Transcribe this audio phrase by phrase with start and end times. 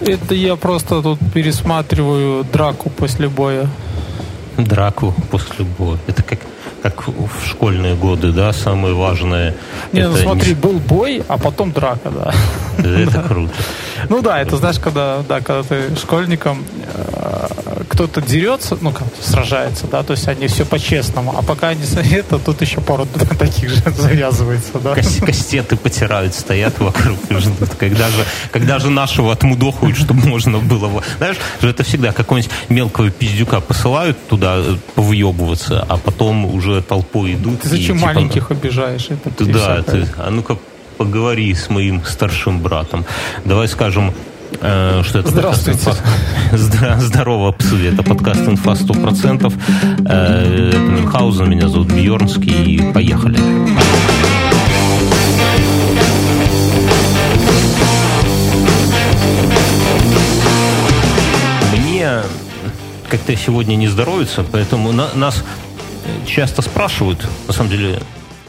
[0.00, 3.68] Это я просто тут пересматриваю драку после боя.
[4.56, 5.98] Драку после боя.
[6.06, 6.40] Это как
[6.82, 9.54] как в школьные годы, да, самое важное.
[9.92, 10.54] Не, ну смотри, не...
[10.54, 12.32] был бой, а потом драка, да.
[12.78, 13.52] Это круто.
[14.08, 17.48] Ну да, это знаешь, когда, да, когда ты школьником, э,
[17.96, 21.82] кто-то дерется, ну как сражается, да, то есть они все по-честному, а пока они
[22.12, 23.06] это, тут еще пару
[23.38, 24.94] таких же завязывается, да.
[24.94, 31.02] Кастеты потирают, стоят вокруг и ждут, когда же, когда же нашего отмудохают, чтобы можно было,
[31.16, 37.32] знаешь, же это всегда какого-нибудь мелкого пиздюка посылают туда э, повъебываться, а потом уже толпой
[37.32, 37.62] идут.
[37.62, 39.08] Ты зачем и, типа, маленьких обижаешь?
[39.08, 40.58] Это да, ты, а ну-ка
[40.98, 43.06] поговори с моим старшим братом.
[43.46, 44.12] Давай скажем,
[44.58, 45.84] что это Здравствуйте.
[45.84, 47.88] Подкаст, здорово, псы.
[47.88, 49.52] Это подкаст «Инфа 100%».
[50.08, 52.92] Э, это Мюнхгаузен, меня зовут Бьернский.
[52.92, 53.38] Поехали.
[61.76, 62.10] Мне
[63.08, 65.44] как-то сегодня не здоровится, поэтому на, нас
[66.26, 68.00] часто спрашивают, на самом деле,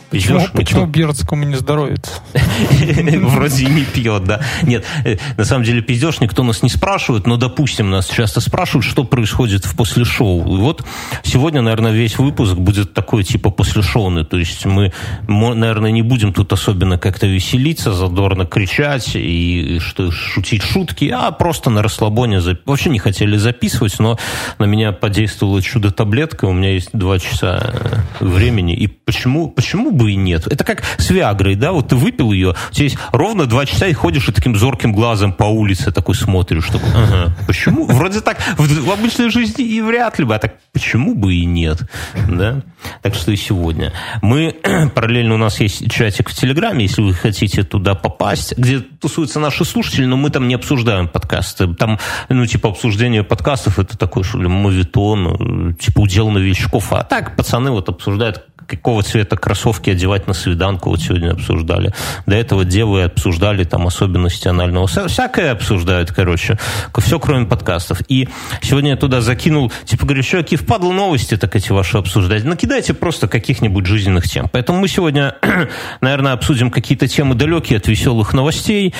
[0.09, 1.00] Почему, Идешь, почему никто...
[1.00, 2.11] Бердскому не здоровится?
[2.33, 4.41] Вроде не пьет, да.
[4.63, 8.85] Нет, э, на самом деле пиздеж никто нас не спрашивает, но, допустим, нас часто спрашивают,
[8.85, 10.58] что происходит в после шоу.
[10.58, 10.85] И вот
[11.23, 14.23] сегодня, наверное, весь выпуск будет такой типа после шоуный.
[14.23, 14.94] То есть мы,
[15.28, 21.69] наверное, не будем тут особенно как-то веселиться, задорно кричать и что шутить шутки, а просто
[21.69, 22.39] на расслабоне.
[22.66, 24.17] Вообще не хотели записывать, но
[24.58, 26.45] на меня подействовала чудо-таблетка.
[26.45, 28.73] У меня есть два часа э, времени.
[28.73, 30.47] И почему, почему бы и нет.
[30.47, 33.88] Это как с Виагрой, да, вот ты выпил ее, у тебя есть ровно два часа
[33.88, 37.85] и ходишь и таким зорким глазом по улице такой смотришь, такой, ага, почему?
[37.85, 41.45] Вроде так в, в обычной жизни и вряд ли бы, а так почему бы и
[41.45, 41.89] нет,
[42.28, 42.61] да?
[43.02, 43.94] Так что и сегодня.
[44.22, 44.53] Мы,
[44.94, 49.63] параллельно у нас есть чатик в Телеграме, если вы хотите туда попасть, где тусуются наши
[49.63, 51.73] слушатели, но мы там не обсуждаем подкасты.
[51.75, 51.97] Там,
[52.28, 56.91] ну, типа, обсуждение подкастов, это такой, что ли, мовитон, типа, удел новичков.
[56.91, 61.94] А так пацаны вот обсуждают какого цвета кроссовки одевать на свиданку, вот сегодня обсуждали.
[62.25, 64.88] До этого девы обсуждали там особенности анального.
[64.88, 66.59] Всякое обсуждают, короче.
[66.97, 68.01] Все, кроме подкастов.
[68.09, 68.27] И
[68.61, 72.44] сегодня я туда закинул, типа, говорю, чуваки, впадло новости так эти ваши обсуждать.
[72.44, 74.47] Накидайте просто каких-нибудь жизненных тем.
[74.51, 75.35] Поэтому мы сегодня,
[76.01, 78.94] наверное, обсудим какие-то темы далекие от веселых новостей,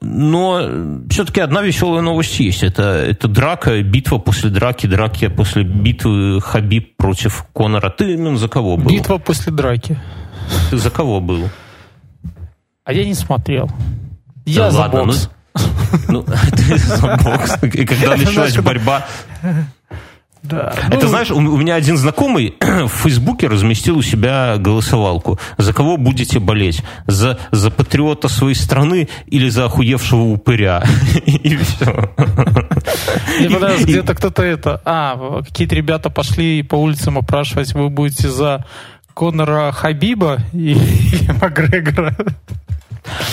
[0.00, 0.62] но
[1.10, 2.62] все-таки одна веселая новость есть.
[2.62, 7.90] Это, это драка, битва после драки, драки после битвы Хабиб против Конора.
[7.90, 8.90] Ты именно за кого был?
[8.90, 9.98] Битва после драки.
[10.70, 11.48] Ты за кого был?
[12.84, 13.70] А я не смотрел.
[14.46, 15.30] Я да за ладно, бокс.
[16.08, 17.62] Ну, ну ты за бокс.
[17.62, 19.06] И когда началась борьба...
[20.42, 20.74] Да.
[20.90, 25.38] Это, ну, знаешь, у, у меня один знакомый в Фейсбуке разместил у себя голосовалку.
[25.58, 26.82] За кого будете болеть?
[27.06, 30.82] За, за патриота своей страны или за охуевшего упыря?
[31.26, 32.10] И все.
[32.16, 34.80] Понравилось, где-то кто-то это...
[34.84, 38.64] А, какие-то ребята пошли по улицам опрашивать, вы будете за
[39.20, 42.16] Конора Хабиба и, и Макгрегора.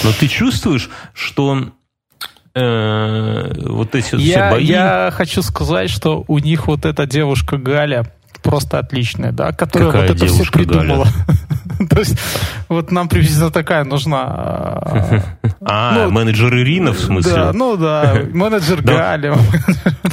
[0.04, 1.70] Но ты чувствуешь, что
[2.54, 4.66] э, вот эти вот я, все бои...
[4.66, 8.06] Я хочу сказать, что у них вот эта девушка Галя
[8.44, 11.08] просто отличная, да, которая Какая вот это все придумала.
[11.90, 12.18] То есть
[12.70, 14.26] вот нам приблизительно такая нужна.
[14.28, 15.24] А,
[15.62, 17.34] а ну, менеджер Ирина, в смысле?
[17.34, 19.38] Да, ну да, менеджер Галя.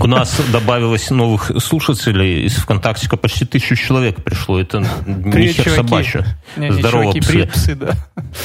[0.01, 4.61] У нас добавилось новых слушателей из ВКонтакте, почти тысячу человек пришло.
[4.61, 6.25] Это не хер собачье.
[6.57, 7.93] Здорово, псы, да.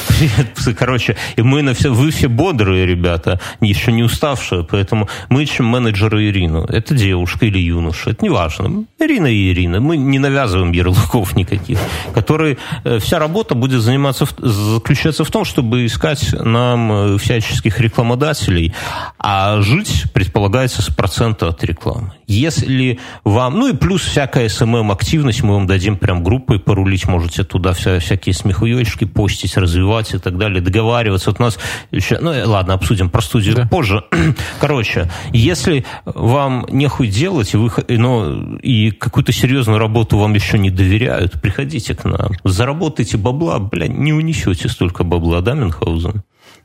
[0.08, 0.74] Привет, псы.
[0.74, 5.66] Короче, и мы на все, вы все бодрые ребята, еще не уставшие, поэтому мы ищем
[5.66, 6.64] менеджера Ирину.
[6.64, 8.84] Это девушка или юноша, это не важно.
[8.98, 9.80] Ирина и Ирина.
[9.80, 11.78] Мы не навязываем ярлыков никаких,
[12.14, 18.74] которые э, вся работа будет заниматься, заключаться в том, чтобы искать нам э, всяческих рекламодателей,
[19.18, 22.12] а жить предполагается с процента от рекламы.
[22.26, 27.72] Если вам, ну и плюс всякая СММ-активность, мы вам дадим прям группой порулить, можете туда
[27.72, 31.30] вся, всякие смехуёчки постить, развивать и так далее, договариваться.
[31.30, 31.58] Вот у нас
[31.90, 33.66] еще, ну ладно, обсудим про студию да.
[33.66, 34.04] позже.
[34.60, 40.70] Короче, если вам нехуй делать, и, вы, но, и какую-то серьезную работу вам еще не
[40.70, 46.22] доверяют, приходите к нам, заработайте бабла, бля, не унесете столько бабла, да, Мюнхгаузен?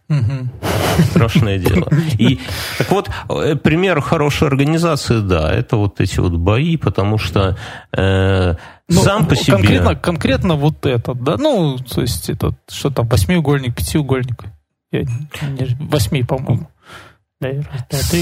[0.08, 1.04] Угу.
[1.10, 1.90] Страшное дело.
[2.20, 2.40] И
[2.78, 7.58] так вот, э, пример хорошей организации, да, это вот эти вот бои, потому что
[7.92, 8.56] э,
[8.88, 9.54] ну, сам по себе...
[9.54, 14.44] Конкретно, конкретно вот этот, да, ну, то есть это что там, восьмиугольник, пятиугольник.
[14.92, 15.06] Я,
[15.80, 16.70] восьми, по-моему.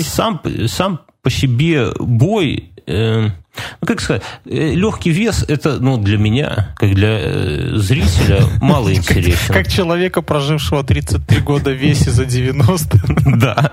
[0.04, 3.30] сам, сам по себе бой э,
[3.82, 8.94] ну, как сказать, э, легкий вес это, ну, для меня, как для э, зрителя, мало
[8.94, 9.54] интересен.
[9.54, 13.00] Как, человека, прожившего 33 года в весе за 90.
[13.44, 13.72] Да,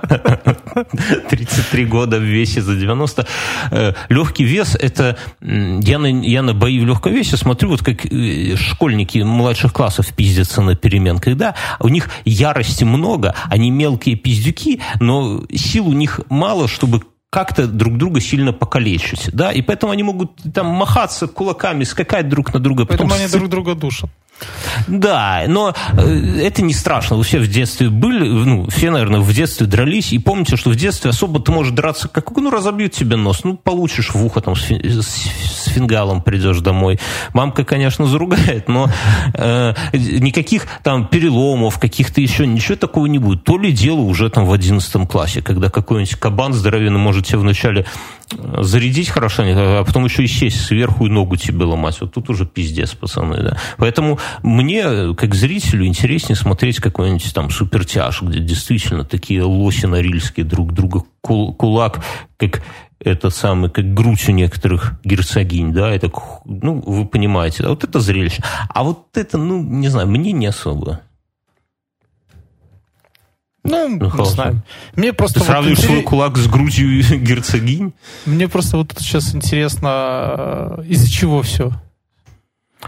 [1.29, 3.27] 33 года в весе за 90.
[3.71, 8.01] Э, легкий вес это, я на, я на бои в легком весе смотрю, вот как
[8.57, 15.45] школьники младших классов пиздятся на переменках, да, у них ярости много, они мелкие пиздюки, но
[15.55, 20.32] сил у них мало, чтобы как-то друг друга сильно покалечить, да, и поэтому они могут
[20.53, 22.85] там махаться кулаками, скакать друг на друга.
[22.85, 23.23] Поэтому потом...
[23.23, 24.11] они друг друга душат.
[24.88, 27.17] Да, но э, это не страшно.
[27.17, 30.77] Вы все в детстве были, ну, все, наверное, в детстве дрались, и помните, что в
[30.77, 34.56] детстве особо ты можешь драться, как, ну, разобьют тебе нос, ну, получишь в ухо там
[34.56, 36.99] с, с фингалом придешь домой.
[37.35, 38.88] Мамка, конечно, заругает, но
[39.35, 43.44] э, никаких там переломов, каких-то еще, ничего такого не будет.
[43.44, 47.87] То ли дело уже там в одиннадцатом классе, когда какой-нибудь кабан здоровенный может тебе вначале
[48.31, 52.01] зарядить хорошенько, а потом еще и сесть сверху и ногу тебе ломать.
[52.01, 53.59] Вот тут уже пиздец, пацаны, да.
[53.77, 60.73] Поэтому мне, как зрителю, интереснее смотреть какой-нибудь там супертяж, где действительно такие лоси норильские друг
[60.73, 62.05] друга кулак,
[62.37, 62.63] как
[63.01, 66.11] этот самый, как грудь у некоторых герцогинь, да, это,
[66.45, 68.43] ну, вы понимаете, вот это зрелище.
[68.69, 71.01] А вот это, ну, не знаю, мне не особо.
[73.71, 74.63] Ну, ну не знаю.
[74.97, 77.93] Мне просто Ты сравниваешь вот свой кулак с грудью герцогинь?
[78.27, 81.73] Мне просто вот сейчас интересно, э, из-за чего все.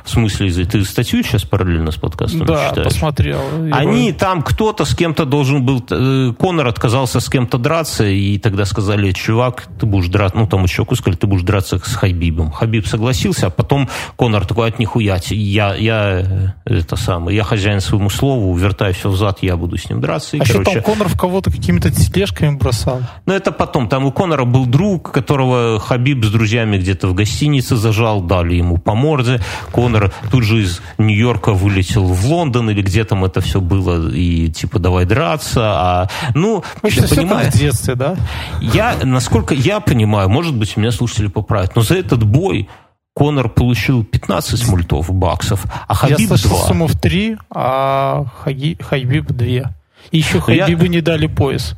[0.05, 2.89] В смысле, ты статью сейчас параллельно с подкастом да, читаешь?
[2.89, 3.41] посмотрел.
[3.73, 4.19] Они его...
[4.19, 5.85] там, кто-то с кем-то должен был...
[5.91, 10.39] Э, Конор отказался с кем-то драться, и тогда сказали, чувак, ты будешь драться...
[10.39, 12.51] Ну, там еще сказали, ты будешь драться с Хабибом.
[12.51, 17.81] Хабиб согласился, а потом Конор такой, от нихуя, я, я, э, это самое, я хозяин
[17.81, 20.39] своему слову, вертай все взад, я буду с ним драться.
[20.39, 20.71] И, а короче...
[20.71, 23.03] что там Конор в кого-то какими-то тележками бросал?
[23.27, 23.89] Ну, это потом.
[23.89, 28.79] Там у Конора был друг, которого Хабиб с друзьями где-то в гостинице зажал, дали ему
[28.79, 29.41] по морде.
[29.71, 29.82] Конор
[30.31, 34.79] тут же из Нью-Йорка вылетел в Лондон или где там это все было, и типа
[34.79, 35.61] давай драться.
[35.65, 37.51] А, ну, я понимаю.
[37.51, 38.17] в детстве, да?
[38.61, 42.69] Я, насколько я понимаю, может быть, меня слушатели поправят, но за этот бой
[43.15, 46.67] Конор получил 15 мультов баксов, а Хабиб Я слышал 2.
[46.67, 49.47] сумму в 3, а Хабиб 2.
[49.47, 49.71] И
[50.13, 50.89] еще Хабибу я...
[50.89, 51.77] не дали пояс.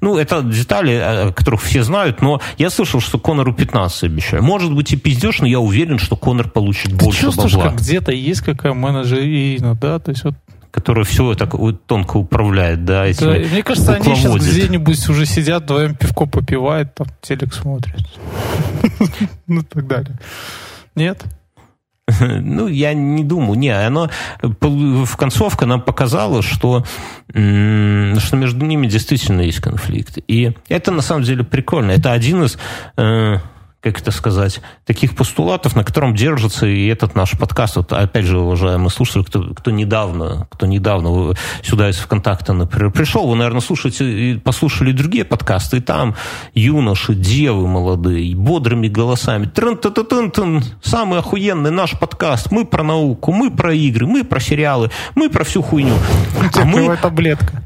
[0.00, 4.40] Ну, это детали, о которых все знают, но я слышал, что Конору 15 обещали.
[4.40, 7.70] Может быть и пиздешь, но я уверен, что Конор получит Ты больше чувствуешь, бабла.
[7.70, 9.98] как где-то есть какая менеджерина, да?
[9.98, 10.34] То есть вот
[10.76, 11.54] которая все так
[11.86, 16.94] тонко управляет, да, этими да, Мне кажется, они сейчас где-нибудь уже сидят, вдвоем пивко попивают,
[16.94, 17.96] там телек смотрят.
[19.46, 20.18] Ну, так далее.
[20.94, 21.24] Нет?
[22.20, 23.58] Ну, я не думаю.
[23.58, 24.10] Не, оно
[24.42, 26.84] в концовка нам показала, что,
[27.28, 30.18] что между ними действительно есть конфликт.
[30.28, 31.92] И это на самом деле прикольно.
[31.92, 32.58] Это один из
[32.96, 33.36] э,
[33.86, 37.76] как это сказать, таких постулатов, на котором держится и этот наш подкаст.
[37.76, 43.28] Вот, опять же, уважаемые слушатели, кто, кто недавно, кто недавно сюда из ВКонтакта, например, пришел,
[43.28, 46.16] вы, наверное, слушаете и послушали другие подкасты, и там
[46.52, 49.46] юноши, девы молодые, бодрыми голосами.
[49.46, 52.50] Трын -ты -ты -тын -тын, самый охуенный наш подкаст.
[52.50, 55.94] Мы про науку, мы про игры, мы про сериалы, мы про всю хуйню.
[56.54, 56.96] А мы...
[56.96, 57.62] таблетка.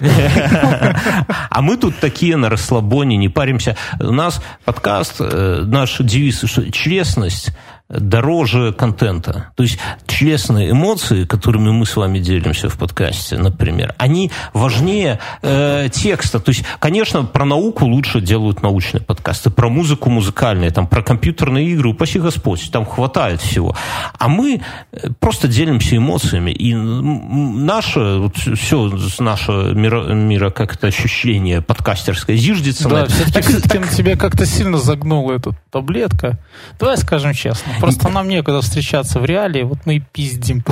[1.50, 3.76] А мы тут такие на расслабоне, не паримся.
[4.00, 7.52] У нас подкаст, э, наш девиз, честность
[7.88, 9.50] дороже контента.
[9.56, 15.88] То есть честные эмоции, которыми мы с вами делимся в подкасте, например, они важнее э,
[15.92, 16.40] текста.
[16.40, 21.68] То есть, конечно, про науку лучше делают научные подкасты, про музыку музыкальные, там, про компьютерные
[21.68, 23.76] игры, упаси Господь, там хватает всего.
[24.18, 26.52] А мы э, просто делимся эмоциями.
[26.52, 33.60] И наше, вот все наше миро, миро как это ощущение подкастерское зиждется да, на все-таки
[33.60, 36.38] так, тебя как-то сильно загнула эта таблетка.
[36.78, 37.73] Давай скажем честно.
[37.80, 40.64] Просто нам некогда встречаться в реале, вот мы и пиздим.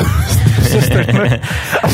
[0.60, 1.42] Все остальное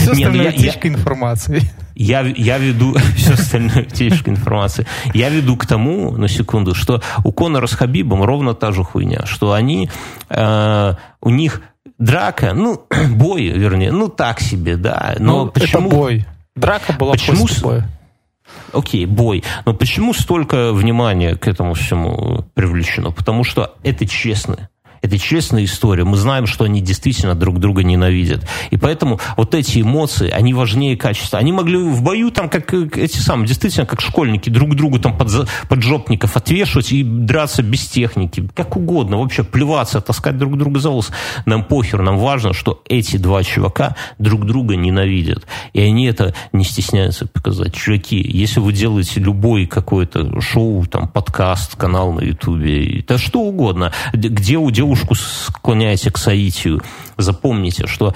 [0.07, 1.63] ну утечка информации.
[1.95, 4.87] Я, я веду все остальное утечка информации.
[5.15, 9.27] Я веду к тому, на секунду, что у Конора с Хабибом ровно та же хуйня,
[9.27, 9.91] что они,
[10.29, 11.63] э, у них
[11.99, 15.17] драка, ну, бой, вернее, ну, так себе, да.
[15.19, 15.89] Но ну, почему...
[15.89, 16.27] Это бой.
[16.55, 17.89] Драка была почему после боя.
[18.73, 19.45] Окей, бой.
[19.65, 23.11] Но почему столько внимания к этому всему привлечено?
[23.11, 24.69] Потому что это честно
[25.03, 26.05] Это честная история.
[26.05, 28.47] Мы знаем, что они действительно друг друга ненавидят.
[28.71, 31.39] И поэтому вот эти эмоции, они важнее качества.
[31.39, 35.49] Они могли в бою там, как эти самые, действительно, как школьники, друг другу там под,
[35.69, 38.49] поджопников отвешивать и драться без техники.
[38.55, 39.19] Как угодно.
[39.19, 41.11] Вообще плеваться, таскать друг друга за волос.
[41.47, 42.03] Нам похер.
[42.03, 45.47] Нам важно, что эти два чувака друг друга ненавидят.
[45.73, 47.75] И они это не стесняются показать.
[47.75, 53.93] Чуваки, если вы делаете любой какое-то шоу, там, подкаст, канал на ютубе, да что угодно,
[54.13, 56.83] где у девушку склоняете к соитию,
[57.19, 58.15] запомните, что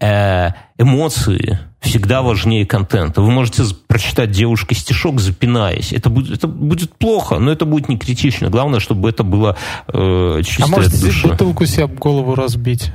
[0.00, 3.20] э, эмоции всегда важнее контента.
[3.20, 5.92] Вы можете прочитать девушке стишок, запинаясь.
[5.92, 8.48] Это будет, это будет плохо, но это будет не критично.
[8.48, 9.56] Главное, чтобы это было
[9.88, 12.90] э, чистое А можете бутылку себе об голову разбить?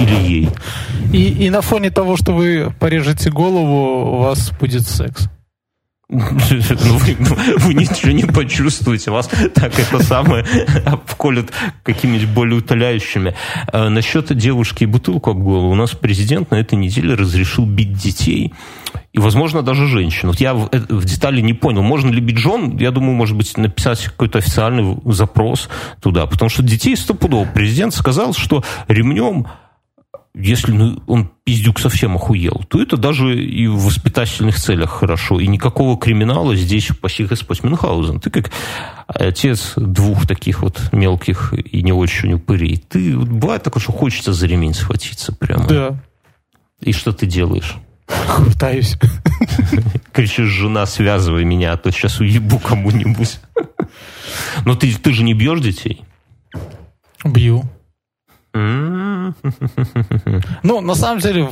[0.00, 0.48] Или ей.
[1.12, 5.28] И, и на фоне того, что вы порежете голову, у вас будет секс.
[6.84, 10.44] Ну, вы, ну, вы ничего не почувствуете, вас так это самое
[10.84, 11.50] обколют
[11.82, 13.34] какими-нибудь более утоляющими.
[13.72, 15.70] А, насчет девушки и бутылку об голову.
[15.70, 18.52] У нас президент на этой неделе разрешил бить детей
[19.12, 20.28] и, возможно, даже женщин.
[20.28, 22.76] Вот я в, э, в детали не понял, можно ли бить жен.
[22.78, 25.68] Я думаю, может быть, написать какой-то официальный запрос
[26.00, 26.26] туда.
[26.26, 27.46] Потому что детей стопудово.
[27.46, 29.46] Президент сказал, что ремнем
[30.34, 35.40] если ну, он пиздюк совсем охуел, то это даже и в воспитательных целях хорошо.
[35.40, 38.18] И никакого криминала здесь почти Господь Мюнхгаузен.
[38.18, 38.50] Ты как
[39.06, 42.78] отец двух таких вот мелких и не очень упырей.
[42.78, 45.66] Ты, бывает такое, что хочется за ремень схватиться прямо.
[45.66, 46.02] Да.
[46.80, 47.76] И что ты делаешь?
[48.38, 48.96] Пытаюсь.
[50.12, 53.38] Кричишь, жена, связывай меня, а то сейчас уебу кому-нибудь.
[54.64, 56.04] Но ты, ты же не бьешь детей?
[57.24, 57.64] Бью.
[58.54, 59.32] Ну,
[60.80, 61.48] на самом деле,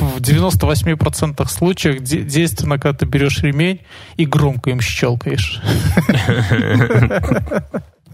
[0.00, 3.80] в 98% случаев действенно, когда ты берешь ремень
[4.16, 5.60] и громко им щелкаешь.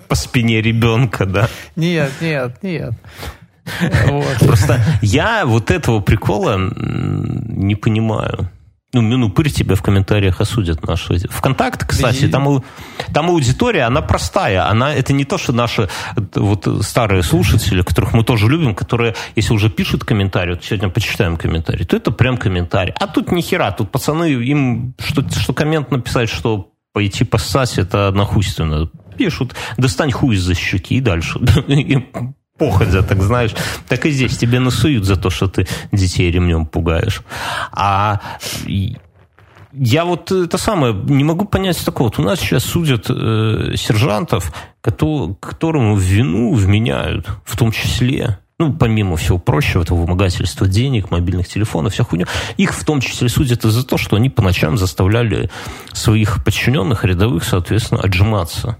[0.09, 1.49] По спине ребенка, да?
[1.75, 2.95] Нет, нет, нет.
[4.06, 4.37] Вот.
[4.38, 8.49] Просто я вот этого прикола не понимаю
[9.02, 11.18] ну, ну, пырь тебя в комментариях осудят наши.
[11.28, 12.62] Вконтакте, кстати, там,
[13.12, 14.68] там аудитория, она простая.
[14.68, 15.88] Она, это не то, что наши
[16.34, 21.36] вот, старые слушатели, которых мы тоже любим, которые, если уже пишут комментарий, вот сегодня почитаем
[21.36, 22.94] комментарий, то это прям комментарий.
[22.98, 28.10] А тут ни хера, тут пацаны, им что, что коммент написать, что пойти поссать, это
[28.12, 28.90] нахуйственно.
[29.16, 31.38] Пишут, достань хуй из-за щеки и дальше
[32.58, 33.54] походя, так знаешь,
[33.88, 37.22] так и здесь тебе насуют за то, что ты детей ремнем пугаешь.
[37.72, 38.20] А
[39.78, 42.08] я вот это самое, не могу понять такого.
[42.08, 48.72] Вот у нас сейчас судят э, сержантов, которым в вину вменяют, в том числе, ну,
[48.72, 53.64] помимо всего прочего, это вымогательство денег, мобильных телефонов, вся хуйня, их в том числе судят
[53.64, 55.50] из-за того, что они по ночам заставляли
[55.92, 58.78] своих подчиненных рядовых, соответственно, отжиматься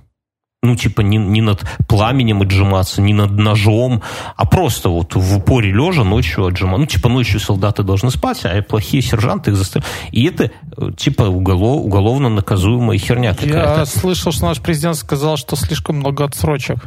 [0.67, 4.03] ну, типа, не, не над пламенем отжиматься, не над ножом,
[4.37, 6.81] а просто вот в упоре лежа ночью отжиматься.
[6.81, 9.95] Ну, типа, ночью солдаты должны спать, а плохие сержанты их заставляют.
[10.11, 10.51] И это,
[10.97, 13.81] типа, уголов, уголовно наказуемая херня какая-то.
[13.81, 16.85] Я слышал, что наш президент сказал, что слишком много отсрочек.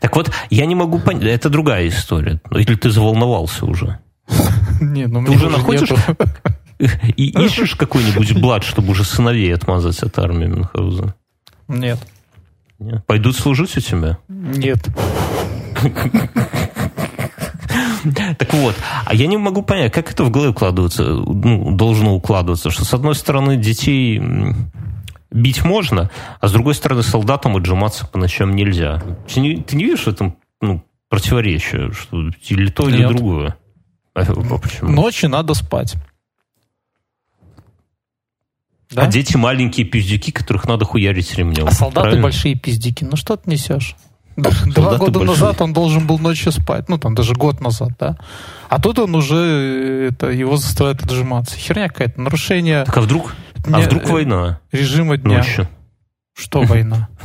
[0.00, 2.40] Так вот, я не могу понять, это другая история.
[2.50, 3.98] Или ты заволновался уже?
[4.80, 5.88] Не, ну Ты уже находишь...
[7.16, 11.14] И ищешь какой-нибудь блат, чтобы уже сыновей отмазать от армии Мюнхгаузена?
[11.68, 12.00] Нет.
[12.84, 13.06] Нет.
[13.06, 14.18] Пойдут служить у тебя?
[14.28, 14.86] Нет.
[18.38, 18.74] Так вот,
[19.06, 22.92] а я не могу понять, как это в голове укладывается, ну, должно укладываться, что с
[22.92, 24.20] одной стороны детей
[25.30, 29.02] бить можно, а с другой стороны солдатам отжиматься по ночам нельзя.
[29.32, 33.08] Ты не, ты не видишь в этом ну, противоречие, что или то, или Нет.
[33.08, 33.56] другое?
[34.14, 34.90] А, а почему?
[34.90, 35.94] Ночью надо спать.
[38.94, 39.02] Да?
[39.02, 41.66] А дети маленькие пиздюки, которых надо хуярить ремнем.
[41.66, 42.22] А солдаты правильно?
[42.22, 43.04] большие пиздюки.
[43.04, 43.96] Ну что ты несешь?
[44.36, 45.26] Два года большие.
[45.26, 46.88] назад он должен был ночью спать.
[46.88, 48.16] Ну, там даже год назад, да.
[48.68, 51.56] А тут он уже, это, его заставляют отжиматься.
[51.56, 52.84] Херня какая-то, нарушение...
[52.84, 53.34] Так а вдруг?
[53.72, 54.60] А вдруг война?
[54.72, 55.38] Режима дня.
[55.38, 55.68] Ночью.
[56.32, 57.08] Что война?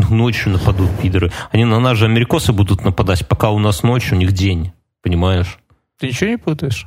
[0.00, 1.32] Ну, ночью нападут пидоры.
[1.50, 4.70] Они на нас же америкосы будут нападать, пока у нас ночь, у них день.
[5.02, 5.58] Понимаешь?
[5.98, 6.86] Ты ничего не путаешь?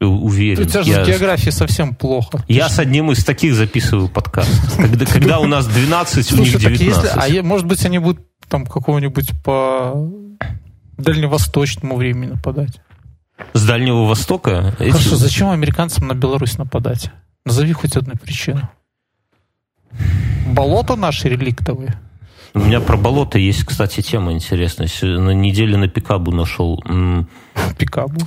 [0.00, 0.62] Уверен.
[0.62, 1.04] У тебя же я...
[1.04, 2.44] с географией совсем плохо.
[2.48, 4.76] Я с одним из таких записываю подкаст.
[4.76, 6.80] Когда, когда у нас 12, у них 19.
[6.80, 10.10] Если, а может быть, они будут там какого-нибудь по
[10.98, 12.80] дальневосточному времени нападать?
[13.52, 14.74] С Дальнего Востока?
[14.78, 15.14] Хорошо, эти...
[15.14, 17.10] зачем американцам на Беларусь нападать?
[17.44, 18.68] Назови хоть одну причину.
[20.46, 21.98] Болото наши реликтовые.
[22.54, 24.88] У меня про болото есть, кстати, тема интересная.
[25.02, 26.82] На неделе на Пикабу нашел.
[27.76, 28.20] Пикабу?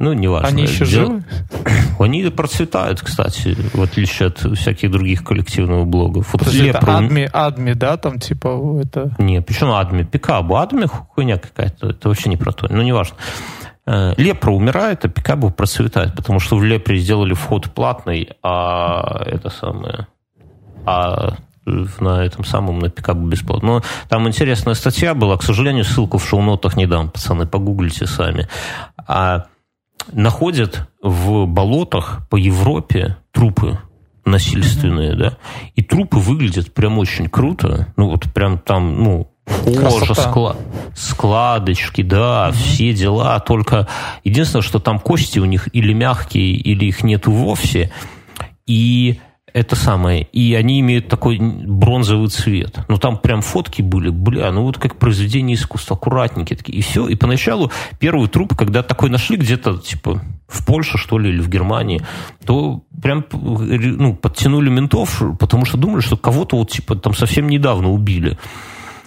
[0.00, 0.48] Ну, неважно.
[0.48, 1.22] Они еще живы?
[1.98, 6.32] Они процветают, кстати, в отличие от всяких других коллективных блогов.
[6.32, 9.14] Вот Подожди, это адми, адми, да, там типа это...
[9.18, 10.04] Не, почему адми?
[10.04, 10.56] Пикабу.
[10.56, 11.90] Адми хуйня какая-то.
[11.90, 12.66] Это вообще не про то.
[12.72, 13.14] Ну, неважно.
[13.84, 19.50] Э, лепра умирает, а пикабу процветает, потому что в лепре сделали вход платный, а это
[19.50, 20.06] самое...
[20.86, 23.68] А на этом самом, на пикабу бесплатно.
[23.68, 28.48] Но там интересная статья была, к сожалению, ссылку в шоу-нотах не дам, пацаны, погуглите сами.
[29.06, 29.44] А
[30.12, 33.78] находят в болотах по Европе трупы
[34.24, 35.16] насильственные, mm-hmm.
[35.16, 35.36] да,
[35.74, 39.32] и трупы выглядят прям очень круто, ну вот прям там, ну,
[39.64, 40.56] кожа, скла...
[40.94, 43.88] складочки, да, все дела, только
[44.24, 47.90] единственное, что там кости у них или мягкие, или их нету вовсе,
[48.66, 49.20] и
[49.52, 50.22] это самое.
[50.32, 52.80] И они имеют такой бронзовый цвет.
[52.88, 56.78] Ну, там прям фотки были, бля, ну вот как произведение искусства, аккуратненькие такие.
[56.78, 57.08] И все.
[57.08, 61.48] И поначалу первый труп, когда такой нашли где-то, типа, в Польше, что ли, или в
[61.48, 62.02] Германии,
[62.44, 67.90] то прям, ну, подтянули ментов, потому что думали, что кого-то вот, типа, там совсем недавно
[67.90, 68.38] убили.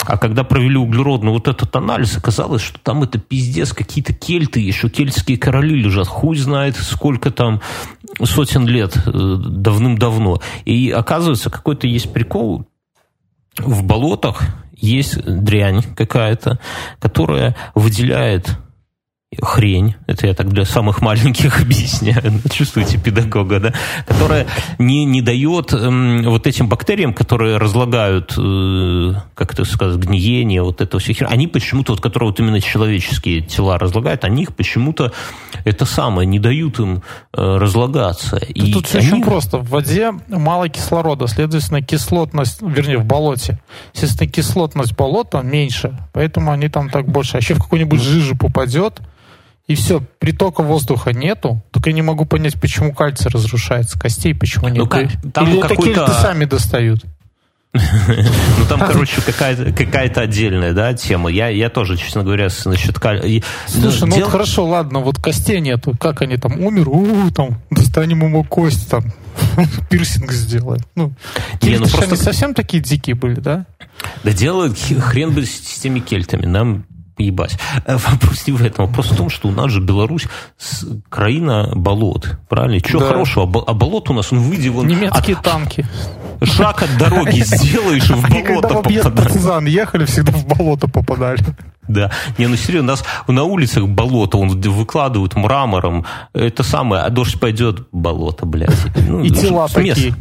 [0.05, 4.89] А когда провели углеродный вот этот анализ, оказалось, что там это пиздец, какие-то кельты, еще
[4.89, 6.07] кельтские короли лежат.
[6.07, 7.61] Хуй знает, сколько там
[8.23, 10.41] сотен лет э, давным-давно.
[10.65, 12.67] И оказывается, какой-то есть прикол
[13.57, 14.41] в болотах,
[14.75, 16.59] есть дрянь какая-то,
[16.99, 18.57] которая выделяет
[19.41, 23.73] хрень, это я так для самых маленьких объясняю, чувствуете педагога, да,
[24.05, 24.47] которая
[24.79, 30.81] не, не дает эм, вот этим бактериям, которые разлагают, э, как это сказать, гниение, вот
[30.81, 35.11] это все хер, они почему-то, вот, которые вот именно человеческие тела разлагают, они их почему-то
[35.65, 38.39] это самое, не дают им э, разлагаться.
[38.39, 39.07] Да и тут все они...
[39.07, 39.57] очень просто.
[39.57, 43.59] В воде мало кислорода, следовательно, кислотность, вернее, в болоте,
[43.93, 47.37] естественно, кислотность болота меньше, поэтому они там так больше.
[47.37, 49.01] А еще в какую-нибудь жижу попадет,
[49.67, 54.67] и все, притока воздуха нету, только я не могу понять, почему кальций разрушается, костей почему
[54.67, 54.83] нет.
[55.23, 57.05] Ну, там Или это кельты сами достают?
[57.73, 61.29] Ну, там, короче, какая-то какая отдельная, да, тема.
[61.31, 62.97] Я, я тоже, честно говоря, насчет...
[63.67, 65.95] Слушай, ну, вот хорошо, ладно, вот костей нету.
[65.99, 69.05] Как они там, умер, у, там, достанем ему кость, там,
[69.89, 70.83] пирсинг сделаем.
[70.95, 71.13] Ну,
[71.63, 72.15] не, ну просто...
[72.15, 73.65] совсем такие дикие были, да?
[74.23, 76.45] Да делают хрен бы с теми кельтами.
[76.45, 76.85] Нам
[77.17, 77.57] ебать.
[77.85, 78.85] Э, вопрос не в этом.
[78.87, 80.27] Вопрос в том, что у нас же Беларусь
[81.09, 82.37] краина болот.
[82.49, 82.79] Правильно?
[82.79, 83.07] Что да.
[83.07, 83.63] хорошего?
[83.67, 84.87] А болот у нас, он выйди вон...
[84.87, 85.43] Немецкие от...
[85.43, 85.85] танки.
[86.41, 89.67] Шаг от дороги сделаешь, в болото попадаешь.
[89.67, 91.39] ехали, всегда в болото попадали.
[91.87, 92.11] Да.
[92.37, 96.05] Не, ну серьезно, у нас на улицах болото, он выкладывают мрамором.
[96.33, 98.71] Это самое, а дождь пойдет, болото, блядь.
[98.95, 100.15] Ну, И тела такие.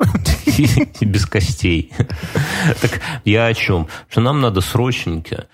[1.00, 1.92] Без костей.
[2.80, 3.88] Так я о чем?
[4.08, 5.46] Что нам надо срочненько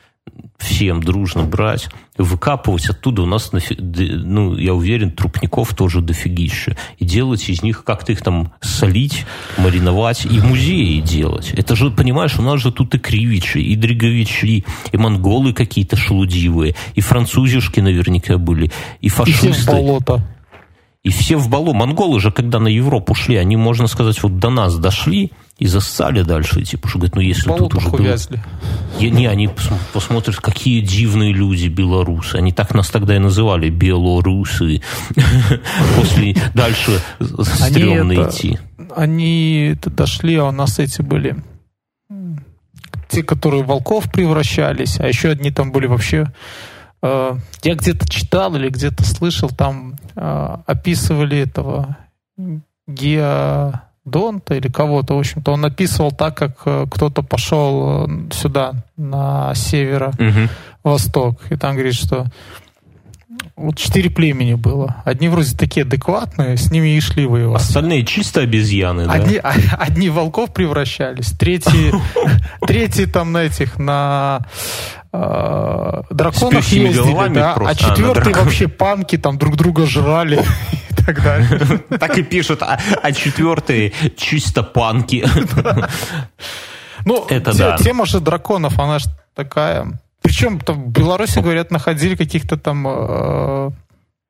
[0.59, 6.77] всем дружно брать, выкапывать оттуда у нас, ну, я уверен, трупников тоже дофигища.
[6.99, 9.27] И делать из них, как-то их там солить,
[9.59, 11.53] мариновать и музеи делать.
[11.53, 16.75] Это же, понимаешь, у нас же тут и кривичи, и дриговичи, и монголы какие-то шелудивые,
[16.95, 19.73] и французишки наверняка были, и фашисты.
[19.73, 20.25] И болото.
[21.03, 21.79] И все в болото.
[21.79, 26.23] Монголы же, когда на Европу шли, они, можно сказать, вот до нас дошли, и зассали
[26.23, 28.17] дальше, типа, что говорят, ну если тут уже было...
[28.99, 29.51] Я, не, они
[29.93, 32.37] посмотрят, какие дивные люди белорусы.
[32.37, 34.81] Они так нас тогда и называли, белорусы.
[35.97, 38.59] После дальше стрёмно идти.
[38.97, 41.37] Они дошли, а у нас эти были
[43.09, 46.33] те, которые в волков превращались, а еще одни там были вообще...
[47.03, 51.97] Э, я где-то читал или где-то слышал, там э, описывали этого
[52.87, 53.73] гео
[54.05, 61.41] Донта или кого-то, в общем-то, он описывал так, как э, кто-то пошел сюда, на северо-восток,
[61.51, 62.27] и там говорит, что
[63.57, 65.03] вот четыре племени было.
[65.05, 67.61] Одни вроде такие адекватные, с ними и шли воевать.
[67.61, 69.13] Остальные чисто обезьяны, да?
[69.13, 71.93] Одни, а, одни волков превращались, третьи,
[72.67, 74.47] третьи там на этих, на
[75.13, 80.45] э, драконах ездили, да, а четвертые вообще панки там друг друга жрали
[80.91, 81.79] и так далее.
[81.99, 85.27] Так и пишут, а, а четвертые чисто панки.
[87.07, 87.79] Ну, это да.
[87.79, 92.87] Тема же драконов, она же такая причем там в Беларуси, говорят, находили каких-то там...
[92.87, 93.71] Э,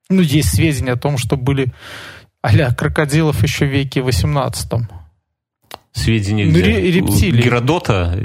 [0.08, 1.72] ну, есть сведения о том, что были
[2.42, 4.72] а крокодилов еще в веке 18
[5.92, 6.90] сведения ну, где?
[6.90, 7.42] рептилии.
[7.42, 8.18] Геродота?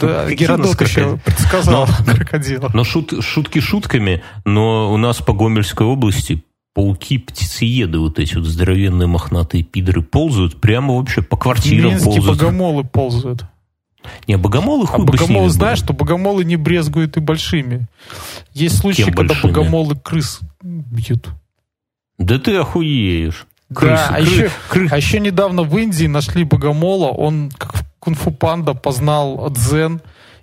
[0.00, 2.70] Да, Геродот еще предсказал но, крокодила.
[2.72, 6.44] Но шут, шутки шутками, но у нас по Гомельской области
[6.74, 12.38] пауки, птицееды, вот эти вот здоровенные мохнатые пидоры ползают прямо вообще по квартирам Минские ползают.
[12.38, 13.44] богомолы ползают.
[14.28, 17.88] Не, богомолы хуй а бы богомолы, знаешь, что богомолы не брезгуют и большими.
[18.54, 19.50] Есть случаи, Кем когда большими?
[19.50, 21.28] богомолы крыс бьют.
[22.16, 23.47] Да ты охуеешь.
[23.74, 24.88] Крысы, да, а, еще, кры...
[24.90, 30.00] а еще недавно в Индии нашли богомола, он как кунг-фу панда познал дзен,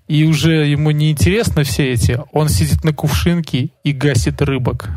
[0.08, 4.90] и уже ему не интересно все эти, он сидит на кувшинке и гасит рыбок.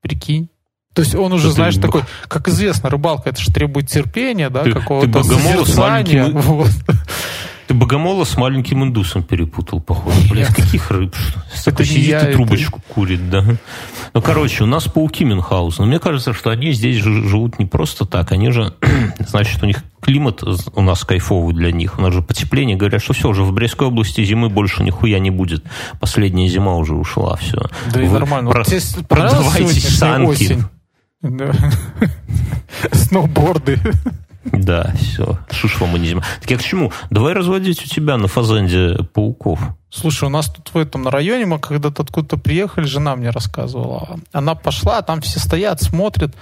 [0.00, 0.48] Прикинь.
[0.94, 1.80] То есть он уже, это знаешь, ты...
[1.80, 6.26] такой, как известно, рыбалка, это же требует терпения, да, какого-то созерцания.
[6.32, 6.70] Вот.
[7.66, 10.16] Ты богомола с маленьким индусом перепутал, походу.
[10.30, 10.56] Блядь, Нет.
[10.56, 11.14] каких рыб?
[11.64, 12.94] Это сидит я, и трубочку это...
[12.94, 13.44] курит, да.
[14.12, 15.86] Ну, короче, у нас пауки Мюнхгаузена.
[15.86, 18.32] Мне кажется, что они здесь живут не просто так.
[18.32, 18.74] Они же,
[19.18, 21.98] значит, у них климат у нас кайфовый для них.
[21.98, 22.76] У нас же потепление.
[22.76, 25.64] Говорят, что все, уже в Брестской области зимы больше нихуя не будет.
[26.00, 27.56] Последняя зима уже ушла, все.
[27.92, 28.50] Да Вы и нормально.
[28.50, 28.64] Про...
[28.64, 30.58] Вот продавайте санки.
[31.22, 31.52] Да.
[32.92, 33.78] Сноуборды.
[34.52, 35.38] Да, все.
[35.98, 36.22] Не зима.
[36.40, 36.92] Так я к чему?
[37.10, 39.60] Давай разводить у тебя на фазенде пауков.
[39.90, 44.18] Слушай, у нас тут в этом на районе, мы когда-то откуда-то приехали, жена мне рассказывала.
[44.32, 46.34] Она пошла, там все стоят, смотрят.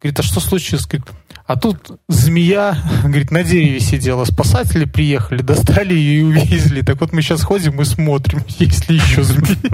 [0.00, 0.86] Говорит, а что случилось?
[0.86, 1.08] Говорит,
[1.46, 4.24] а тут змея, говорит, на дереве сидела.
[4.24, 6.82] Спасатели приехали, достали ее и увезли.
[6.82, 9.58] Так вот мы сейчас ходим и смотрим, есть ли еще змеи.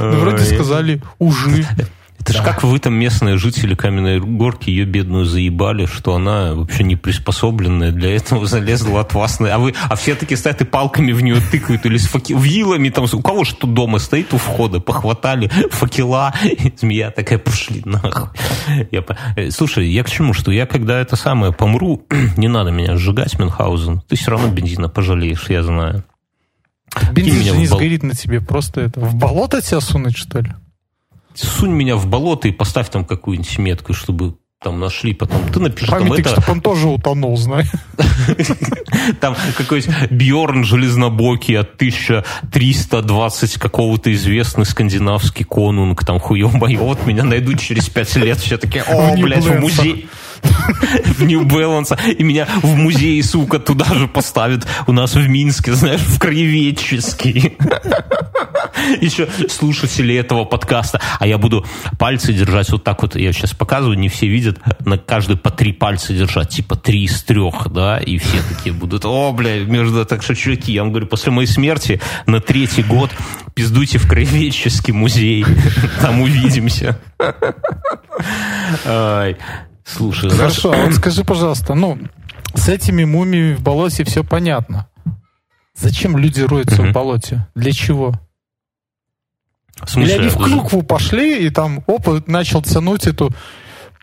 [0.00, 1.64] Ну, вроде сказали, уже.
[2.26, 2.38] Это да.
[2.40, 6.96] же как вы там местные жители Каменной Горки ее бедную заебали, что она вообще не
[6.96, 9.40] приспособленная для этого залезла от вас.
[9.40, 12.34] А вы, а все таки стоят и палками в нее тыкают или с факи...
[12.34, 13.04] вилами там.
[13.12, 18.30] У кого что дома стоит у входа, похватали факела, и змея такая, пошли нахуй.
[18.90, 19.04] Я...
[19.36, 20.32] Э, слушай, я к чему?
[20.34, 24.00] Что я когда это самое помру, не надо меня сжигать, Мюнхгаузен.
[24.00, 26.02] Ты все равно бензина пожалеешь, я знаю.
[27.12, 27.78] Бензин же не бол...
[27.78, 30.50] сгорит на тебе, просто это в болото тебя сунуть, что ли?
[31.36, 35.40] Сунь меня в болото и поставь там какую-нибудь метку, чтобы там нашли потом.
[35.52, 36.40] Ты напиши Памятник, там это...
[36.40, 37.70] чтобы он тоже утонул, знаешь.
[39.20, 47.60] Там какой-то Бьорн Железнобокий от 1320 какого-то известный скандинавский конунг, там хуёбай, вот меня найдут
[47.60, 50.08] через пять лет, все таки о, блядь, в музей
[51.04, 54.66] в Нью Баланса, и меня в музей, сука, туда же поставят.
[54.86, 57.56] У нас в Минске, знаешь, в краеведческий.
[59.00, 61.00] Еще слушатели этого подкаста.
[61.18, 61.64] А я буду
[61.98, 65.72] пальцы держать вот так вот, я сейчас показываю, не все видят, на каждый по три
[65.72, 70.22] пальца держать, типа три из трех, да, и все такие будут, о, бля, между, так
[70.22, 73.10] что, чуваки, я вам говорю, после моей смерти на третий год
[73.54, 75.44] пиздуйте в краеведческий музей,
[76.00, 77.00] там увидимся.
[79.86, 81.98] Слушай, хорошо, а вот скажи, пожалуйста, ну,
[82.54, 84.88] с этими мумиями в болоте все понятно.
[85.76, 86.90] Зачем люди роются угу.
[86.90, 87.46] в болоте?
[87.54, 88.14] Для чего?
[89.82, 90.14] В смысле?
[90.14, 93.30] Или они в клюкву пошли, и там, оп, начал тянуть эту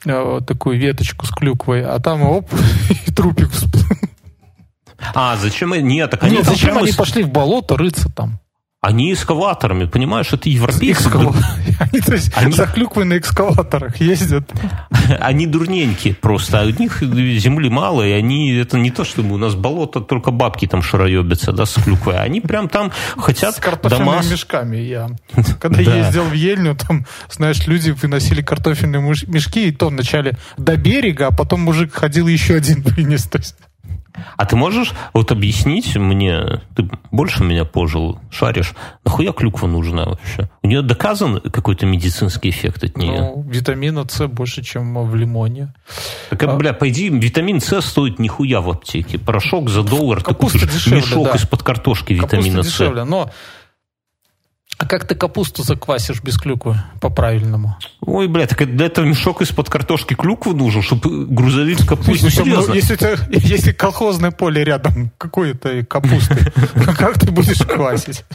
[0.06, 2.50] э, такую веточку с клюквой, а там, оп,
[3.08, 3.50] и трупик
[5.14, 5.74] А, зачем?
[5.74, 8.40] Нет, так они Нет, зачем они пошли в болото рыться там?
[8.84, 11.10] Они эскаваторами, понимаешь, это европейцы.
[11.80, 12.52] Они, то есть, они...
[12.52, 14.52] за клюквой на экскаваторах ездят.
[15.22, 16.60] Они дурненькие просто.
[16.60, 20.32] А у них земли мало, и они, это не то, чтобы у нас болото, только
[20.32, 22.20] бабки там шароебятся, да, с клюквой.
[22.20, 24.22] Они прям там хотят С картофельными дома...
[24.30, 24.78] мешками.
[24.78, 25.10] Я,
[25.62, 31.28] когда ездил в Ельню, там, знаешь, люди выносили картофельные мешки, и то вначале до берега,
[31.28, 33.24] а потом мужик ходил еще один принес.
[33.24, 33.56] То есть
[34.38, 38.74] а ты можешь вот объяснить мне, ты больше меня пожил, шаришь,
[39.04, 40.50] нахуя клюква нужна вообще?
[40.62, 43.20] У нее доказан какой-то медицинский эффект от нее?
[43.20, 45.74] Ну, витамина С больше, чем в лимоне.
[46.30, 49.18] Так, а, бля, по идее, витамин С стоит нихуя в аптеке.
[49.18, 51.36] Порошок за доллар, ты купишь дешевле, мешок да.
[51.36, 52.66] из-под картошки витамина Капуста С.
[52.68, 53.32] дешевле, но
[54.84, 57.78] а как ты капусту заквасишь без клюквы по-правильному?
[58.02, 62.44] Ой, блядь, так для этого мешок из-под картошки клюкву нужен, чтобы грузовик с капустой...
[62.46, 66.52] Ну, если, тебя, если колхозное поле рядом какой-то капусты,
[66.98, 68.26] как ты будешь квасить?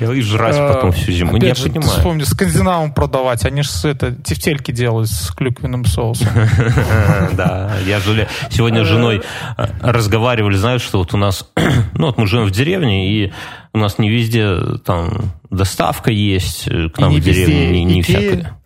[0.00, 1.36] И жрать потом а, всю зиму.
[1.36, 1.90] Опять не понимаю.
[1.90, 3.44] Вспомни, скандинавам продавать.
[3.44, 6.28] Они же это, тефтельки делают с клюквенным соусом.
[7.32, 9.22] Да, я жили сегодня с женой
[9.56, 11.48] э, разговаривали, знаешь, что вот у нас,
[11.94, 13.32] ну вот мы живем в деревне, и
[13.72, 18.58] у нас не везде там доставка есть э, к нам в деревне, не, не всякое.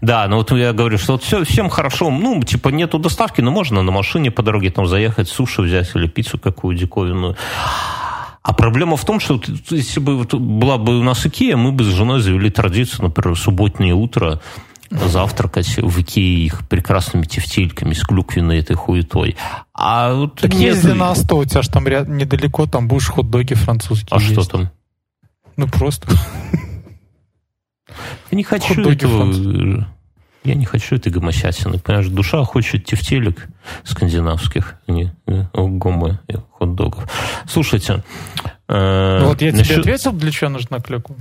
[0.00, 3.50] Да, ну вот я говорю, что вот все, всем хорошо, ну, типа, нету доставки, но
[3.50, 7.36] можно на машине по дороге там заехать, суши взять или пиццу какую диковинную.
[8.42, 11.88] А проблема в том, что если бы была бы у нас Икея, мы бы с
[11.88, 14.40] женой завели традицию, например, субботнее утро
[14.90, 19.36] завтракать в Икее их прекрасными тефтельками с клюквенной этой хуетой.
[19.72, 20.76] А вот так нет...
[20.76, 24.32] езди на Асто, у тебя же там ряд, недалеко, там будешь хот-доги французские А есть.
[24.32, 24.70] что там?
[25.56, 26.08] Ну, просто.
[28.30, 29.86] Я не хочу этого...
[30.42, 31.78] Я не хочу этой гомосятины.
[31.78, 33.46] Понимаешь, душа хочет тефтелек
[33.84, 36.18] скандинавских, а не э, гомы
[36.52, 37.06] хот-догов.
[37.46, 38.02] Слушайте.
[38.66, 39.66] Э, вот я насчет...
[39.66, 41.16] тебе ответил, для чего нужна клюква?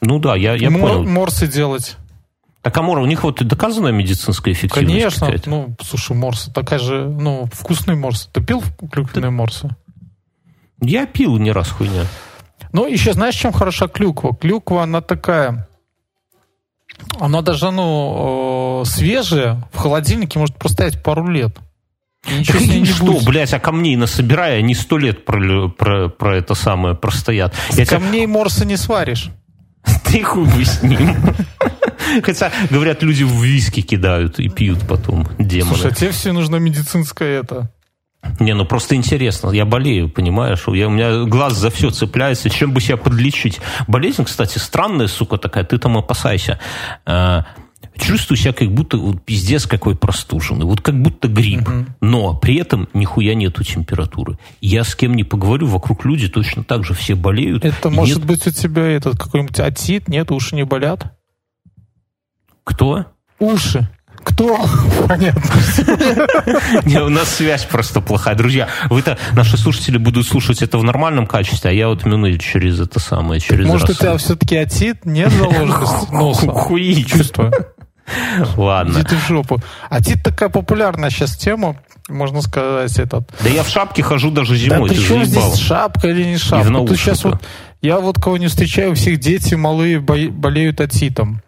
[0.00, 1.04] Ну да, я, я Мор- понял.
[1.04, 1.98] Морсы делать.
[2.62, 5.26] Так, Амора, у них вот доказанная медицинская эффективность Конечно.
[5.26, 5.48] какая-то?
[5.50, 8.28] Ну, слушай, морсы такая же, ну, вкусные морсы.
[8.32, 9.70] Ты пил клюквенные морсы?
[10.82, 12.04] Я пил не раз хуйня.
[12.72, 14.34] Ну, еще знаешь, чем хороша клюква?
[14.36, 15.66] Клюква, она такая...
[17.18, 21.56] Она даже, ну, э, свежая, в холодильнике может простоять пару лет.
[22.30, 23.24] Ничего Так с не что, будет.
[23.24, 27.54] блядь, а камней насобирая, они сто лет про, про, про это самое простоят.
[27.70, 29.30] Я тебя- Камней морсы не сваришь.
[30.04, 31.16] Ты хуй с ним.
[32.22, 35.74] Хотя, говорят, люди в виски кидают и пьют потом, демоны.
[35.76, 37.70] Слушай, а тебе все нужно медицинское это.
[38.38, 39.50] Не, ну просто интересно.
[39.50, 40.64] Я болею, понимаешь?
[40.68, 42.50] Я, у меня глаз за все цепляется.
[42.50, 43.60] Чем бы себя подлечить?
[43.88, 45.64] Болезнь, кстати, странная, сука, такая.
[45.64, 46.58] Ты там опасайся.
[47.06, 47.46] А,
[47.96, 50.66] чувствую себя как будто вот, пиздец какой простуженный.
[50.66, 51.68] Вот как будто грипп.
[52.00, 54.38] Но при этом нихуя нету температуры.
[54.60, 57.64] Я с кем не поговорю, вокруг люди точно так же все болеют.
[57.64, 60.08] Это может нет- быть у тебя этот какой-нибудь отит?
[60.08, 61.12] Нет, уши не болят?
[62.70, 63.06] Кто?
[63.38, 63.88] Уши.
[64.22, 64.58] Кто?
[65.08, 65.42] Понятно.
[66.84, 68.34] Не, у нас связь просто плохая.
[68.34, 72.78] Друзья, вы-то, наши слушатели будут слушать это в нормальном качестве, а я вот минут через
[72.80, 73.98] это самое, через Может, у раз.
[73.98, 75.04] тебя все-таки отит?
[75.06, 76.46] Нет заложенности носа?
[76.48, 77.02] Хуи.
[77.04, 77.50] Чувство.
[78.56, 78.98] Ладно.
[78.98, 79.60] Иди ты в жопу.
[79.88, 81.76] Атит такая популярная сейчас тема,
[82.08, 83.30] можно сказать, этот.
[83.42, 85.24] Да я в шапке хожу даже Да зимой, при ты заебал.
[85.26, 86.94] здесь шапка или не шапка?
[86.96, 87.40] Сейчас вот,
[87.82, 91.40] я вот кого не встречаю, у всех дети малые бо- болеют атитом.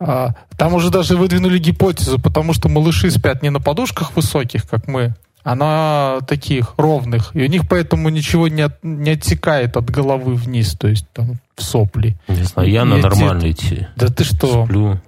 [0.00, 4.88] А, там уже даже выдвинули гипотезу, потому что малыши спят не на подушках высоких, как
[4.88, 7.30] мы, а на таких ровных.
[7.34, 11.38] И у них поэтому ничего не, от- не оттекает от головы вниз, то есть там
[11.56, 12.16] в сопли.
[12.28, 13.86] Не знаю, я на Я нормальной идти.
[13.96, 14.64] Да ты что?
[14.64, 15.00] Сплю.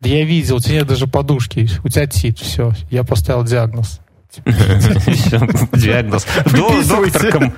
[0.00, 2.72] Да я видел, у тебя нет даже подушки, у тебя тит, все.
[2.90, 4.00] Я поставил диагноз.
[5.72, 6.26] Диагноз.
[6.46, 7.52] Доктор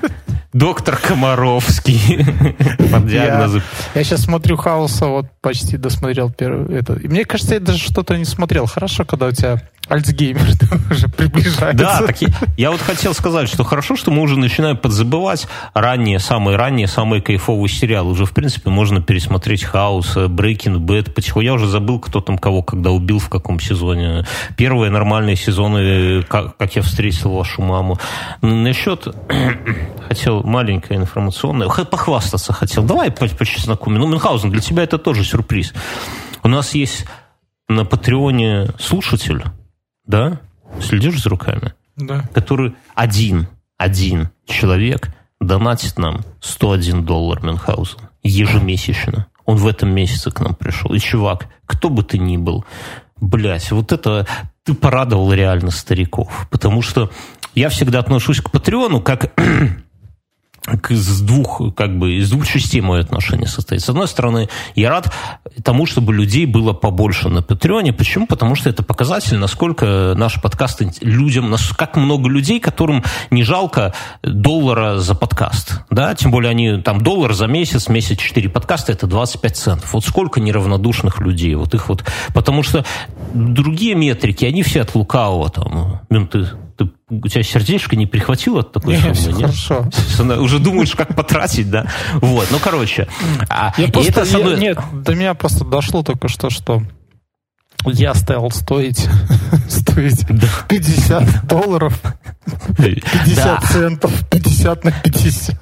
[0.52, 2.24] доктор Комаровский.
[2.90, 3.62] Под диагнозы.
[3.94, 6.76] Я сейчас смотрю Хауса, вот почти досмотрел первый.
[6.76, 6.94] Это.
[6.94, 8.66] И мне кажется, я даже что-то не смотрел.
[8.66, 9.62] Хорошо, когда у тебя
[9.92, 10.42] Альцгеймер
[10.90, 11.74] уже приближается.
[11.74, 16.18] Да, так я, я вот хотел сказать, что хорошо, что мы уже начинаем подзабывать ранние,
[16.18, 18.12] самые ранние, самые кайфовые сериалы.
[18.12, 21.10] Уже, в принципе, можно пересмотреть Хаус, Breaking Bad.
[21.10, 24.24] Потихоньку я уже забыл, кто там кого когда убил, в каком сезоне.
[24.56, 27.98] Первые нормальные сезоны, как, как я встретил вашу маму.
[28.40, 29.06] Насчет...
[30.08, 31.68] хотел маленькое информационное...
[31.68, 32.84] Похвастаться хотел.
[32.84, 33.90] Давай по, по чесноку.
[33.90, 35.74] Ну, Мюнхгаузен, для тебя это тоже сюрприз.
[36.42, 37.04] У нас есть
[37.68, 39.42] на Патреоне слушатель,
[40.12, 40.40] да?
[40.80, 41.72] Следишь за руками?
[41.96, 42.28] Да.
[42.34, 43.48] Который один,
[43.78, 45.08] один человек
[45.40, 49.26] донатит нам 101 доллар Мюнхгаузен ежемесячно.
[49.46, 50.92] Он в этом месяце к нам пришел.
[50.92, 52.64] И, чувак, кто бы ты ни был,
[53.20, 54.26] блядь, вот это
[54.64, 56.46] ты порадовал реально стариков.
[56.50, 57.10] Потому что
[57.54, 59.32] я всегда отношусь к Патреону как
[60.90, 63.82] из двух, как бы, из двух частей мое отношение состоит.
[63.82, 65.12] С одной стороны, я рад
[65.64, 67.92] тому, чтобы людей было побольше на Патреоне.
[67.92, 68.26] Почему?
[68.26, 74.98] Потому что это показатель, насколько наш подкаст людям, как много людей, которым не жалко доллара
[74.98, 75.80] за подкаст.
[75.90, 76.14] Да?
[76.14, 79.92] Тем более они там доллар за месяц, месяц 4 подкаста, это 25 центов.
[79.92, 81.54] Вот сколько неравнодушных людей.
[81.54, 82.84] Вот их вот, потому что
[83.34, 85.50] другие метрики, они все от лукавого.
[85.50, 86.50] Там, Мин, ты, ты-
[87.22, 89.32] у тебя сердечко не прихватило от такой Не, суммы?
[89.38, 89.50] нет?
[89.50, 89.86] хорошо.
[90.18, 91.86] Она- Уже думаешь, как потратить, да?
[92.14, 93.06] Вот, ну, короче.
[93.48, 96.48] а, Я и просто, это, с я- одной- нет, до меня просто дошло только что,
[96.50, 96.82] что
[97.84, 99.06] я стал стоить,
[99.68, 100.26] стоить
[100.68, 102.00] 50 долларов,
[102.78, 103.66] 50 Да.
[103.66, 105.56] центов, 50 на 50.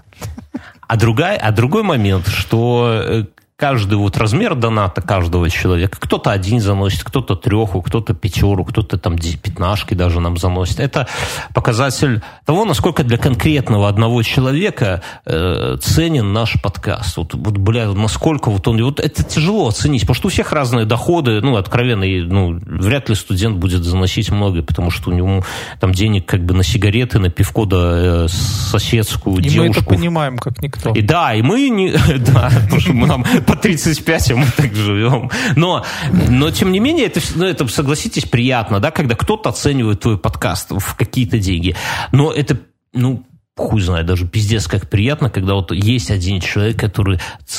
[0.86, 3.24] А, другая, а другой момент, что э,
[3.60, 9.16] каждый вот размер доната каждого человека, кто-то один заносит, кто-то треху, кто-то пятеру, кто-то там
[9.18, 10.80] пятнашки даже нам заносит.
[10.80, 11.06] Это
[11.54, 17.18] показатель того, насколько для конкретного одного человека э, ценен наш подкаст.
[17.18, 18.82] Вот, вот, бля, насколько вот он...
[18.82, 23.10] Вот это тяжело оценить, потому что у всех разные доходы, ну, откровенно, и, ну, вряд
[23.10, 25.44] ли студент будет заносить много, потому что у него
[25.80, 29.82] там денег как бы на сигареты, на пивко, да, э, соседскую И мы девушку.
[29.82, 30.92] это понимаем, как никто.
[30.94, 31.90] И да, и мы не...
[32.30, 35.28] Да, потому что мы нам по 35, а мы так живем.
[35.56, 35.84] Но,
[36.28, 40.70] но тем не менее, это, ну, это, согласитесь, приятно, да, когда кто-то оценивает твой подкаст
[40.70, 41.74] в какие-то деньги.
[42.12, 42.60] Но это,
[42.92, 43.24] ну,
[43.56, 47.18] хуй знает, даже пиздец как приятно, когда вот есть один человек, который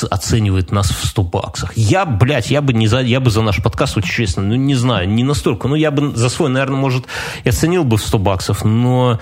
[0.10, 1.74] оценивает нас в 100 баксах.
[1.76, 4.76] Я, блядь, я бы, не за, я бы за наш подкаст, вот честно, ну, не
[4.76, 5.68] знаю, не настолько.
[5.68, 7.06] Ну, я бы за свой, наверное, может,
[7.44, 9.20] и оценил бы в 100 баксов, но,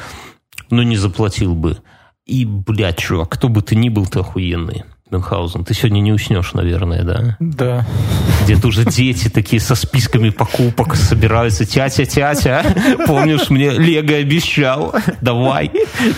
[0.69, 1.79] но не заплатил бы.
[2.27, 4.83] И, блядь, чувак, кто бы ты ни был, ты охуенный.
[5.11, 7.37] Мюнхгаузен, ты сегодня не уснешь, наверное, да?
[7.39, 7.87] Да.
[8.43, 11.65] Где-то уже дети такие со списками покупок собираются.
[11.65, 12.63] Тятя, тятя,
[13.07, 14.93] помнишь, мне Лего обещал?
[15.21, 15.71] Давай,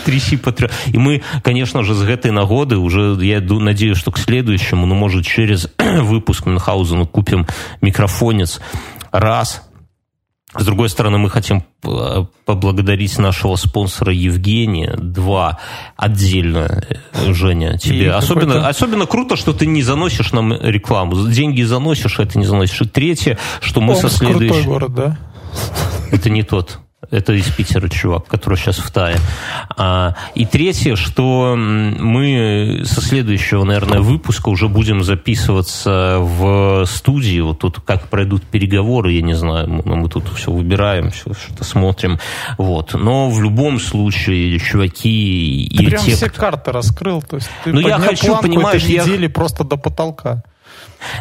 [0.03, 0.53] тряси по
[0.87, 5.25] И мы, конечно же, с этой нагоды уже, я надеюсь, что к следующему, ну, может,
[5.25, 7.47] через выпуск Мюнхгаузена купим
[7.81, 8.59] микрофонец.
[9.11, 9.70] Раз,
[10.57, 14.97] с другой стороны, мы хотим э, поблагодарить нашего спонсора Евгения.
[14.97, 15.59] Два.
[15.95, 16.83] Отдельно,
[17.13, 18.03] э, Женя, тебе.
[18.03, 21.29] И особенно, особенно круто, что ты не заносишь нам рекламу.
[21.29, 22.81] Деньги заносишь, а это не заносишь.
[22.81, 24.65] И третье, что мы Омск со следующим...
[24.65, 25.17] город, да?
[26.11, 26.79] Это не тот.
[27.11, 29.17] Это из Питера чувак, который сейчас в Тае.
[29.75, 37.41] А, и третье, что мы со следующего, наверное, выпуска уже будем записываться в студии.
[37.41, 39.69] Вот тут как пройдут переговоры, я не знаю.
[39.69, 42.17] Мы, мы тут все выбираем, все что-то смотрим.
[42.57, 42.93] Вот.
[42.93, 45.69] Но в любом случае, чуваки...
[45.75, 46.39] Ты и прям те, все кто...
[46.39, 47.21] карты раскрыл.
[47.21, 49.03] То есть ты ну, я хочу, понимаешь, я...
[49.03, 50.43] недели просто до потолка.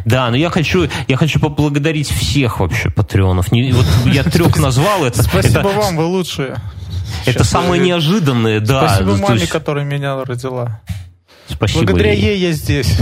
[0.05, 3.53] Да, но я хочу, я хочу поблагодарить всех вообще патреонов.
[3.53, 5.05] Не, вот я трех назвал.
[5.05, 6.61] Это, Спасибо это, вам, вы лучшие.
[7.27, 8.89] Это самое неожиданное, да.
[8.89, 9.53] Спасибо маме, есть...
[9.53, 10.81] которая меня родила.
[11.49, 11.85] Спасибо.
[11.85, 12.97] Благодаря ей я здесь.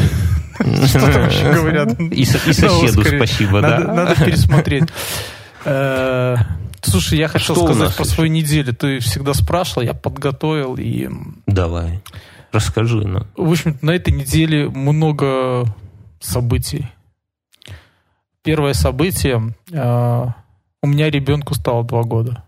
[0.86, 2.00] Что там вообще говорят?
[2.00, 3.78] И, соседу спасибо, да.
[3.80, 4.84] Надо пересмотреть.
[5.64, 6.36] Э,
[6.82, 8.74] слушай, я хотел сказать про свою неделю.
[8.74, 11.08] Ты всегда спрашивал, я подготовил и...
[11.46, 12.00] Давай,
[12.52, 13.26] расскажи нам.
[13.36, 15.66] В общем на этой неделе много
[16.20, 16.86] событий.
[18.42, 19.54] Первое событие.
[19.72, 20.26] Э,
[20.82, 22.44] у меня ребенку стало два года.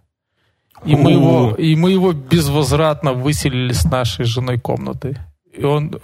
[0.85, 5.19] И мы, его, и мы его безвозвратно выселили с нашей женой комнаты.
[5.53, 5.95] И он,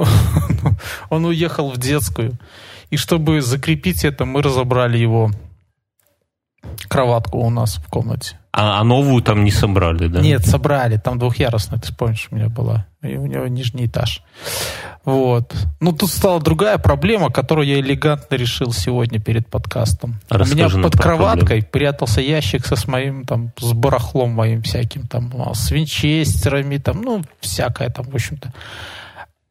[1.11, 2.39] он уехал в детскую.
[2.91, 5.31] И чтобы закрепить это, мы разобрали его
[6.89, 8.39] кроватку у нас в комнате.
[8.53, 10.21] А, а новую там не собрали, да?
[10.21, 10.97] Нет, собрали.
[10.99, 12.87] Там двухъярусная, ты помнишь, у меня была.
[13.03, 14.23] И у него нижний этаж.
[15.07, 15.55] Вот.
[15.81, 20.21] Ну, тут стала другая проблема, которую я элегантно решил сегодня перед подкастом.
[20.29, 21.69] Расскажи у меня под кроваткой проблему.
[21.71, 27.03] прятался ящик со с моим, там, с барахлом моим всяким, там, а, с винчестерами, там,
[27.03, 28.53] ну, всякое там, в общем-то.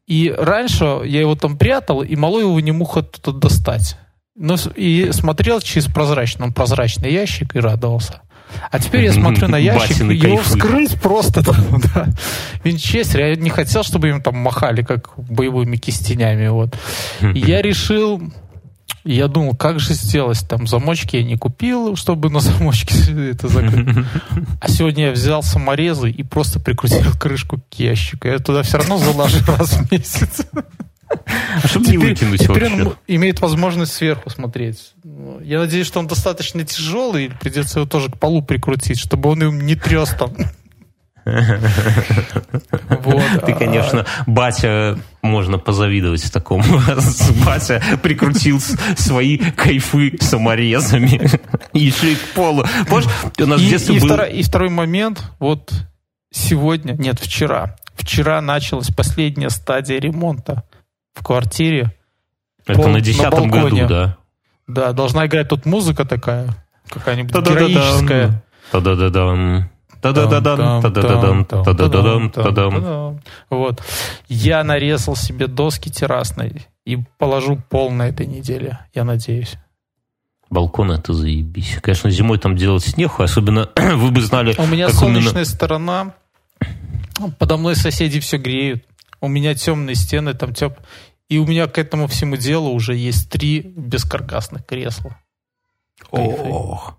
[0.06, 3.96] И раньше я его там прятал, и малой его не мог оттуда достать.
[4.34, 8.20] Ну, и смотрел через прозрачный, он прозрачный ящик и радовался.
[8.70, 10.50] А теперь я смотрю на ящик, Батины его кайфы.
[10.50, 11.42] вскрыть просто.
[11.94, 12.08] Да.
[12.64, 16.48] Винчестер, я не хотел, чтобы им там махали, как боевыми кистенями.
[16.48, 16.76] Вот.
[17.20, 18.22] И я решил,
[19.04, 20.44] я думал, как же сделать?
[20.48, 22.94] Там замочки я не купил, чтобы на замочке
[23.30, 23.88] это закрыть.
[24.60, 28.28] А сегодня я взял саморезы и просто прикрутил крышку к ящику.
[28.28, 30.46] Я туда все равно залажу раз в месяц.
[31.08, 34.94] А чтобы не выкинуть теперь он имеет возможность сверху смотреть.
[35.42, 39.66] Я надеюсь, что он достаточно тяжелый, придется его тоже к полу прикрутить, чтобы он им
[39.66, 40.32] не трес там.
[41.26, 43.22] Вот.
[43.44, 46.62] Ты, а, конечно, батя, можно позавидовать такому.
[47.44, 48.60] Батя прикрутил
[48.96, 51.28] свои кайфы саморезами
[51.72, 52.64] еще и к полу.
[52.88, 54.06] Помнишь, у нас и, в детстве и, был...
[54.06, 55.72] второй, и второй момент, вот
[56.32, 57.76] сегодня, нет, вчера.
[57.96, 60.62] Вчера началась последняя стадия ремонта
[61.16, 61.92] в квартире.
[62.66, 64.16] Это пол, на десятом году, да?
[64.66, 66.48] Да, должна играть тут музыка такая,
[66.88, 68.42] какая-нибудь героическая.
[68.72, 69.70] Да-да-да-да.
[73.50, 73.82] Вот.
[74.28, 79.56] Я нарезал себе доски террасной и положу пол на этой неделе, я надеюсь.
[80.48, 81.78] Балкон это заебись.
[81.82, 84.54] Конечно, зимой там делать нехуй, особенно вы бы знали...
[84.58, 85.44] У меня солнечная именно...
[85.44, 86.14] сторона,
[87.38, 88.84] подо мной соседи все греют.
[89.20, 90.78] У меня темные стены, там теп...
[91.28, 95.18] И у меня к этому всему делу уже есть три бескаркасных кресла.
[96.10, 96.98] Ох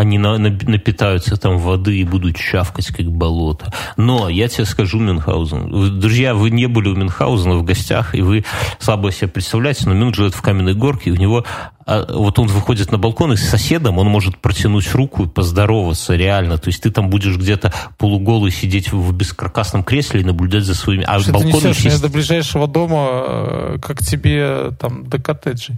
[0.00, 3.70] они на, на, напитаются там воды и будут чавкать, как болото.
[3.98, 8.46] Но я тебе скажу, Мюнхгаузен, друзья, вы не были у Мюнхгаузена в гостях, и вы
[8.78, 11.44] слабо себе представляете, но Мюнх живет в каменной горке, и у него
[11.84, 16.14] а, вот он выходит на балкон, и с соседом он может протянуть руку и поздороваться
[16.14, 16.56] реально.
[16.56, 21.04] То есть ты там будешь где-то полуголый сидеть в бескаркасном кресле и наблюдать за своими...
[21.06, 21.84] А Что балкон ты несешь?
[21.84, 22.00] Есть...
[22.00, 25.76] до ближайшего дома, э, как тебе там до коттеджей.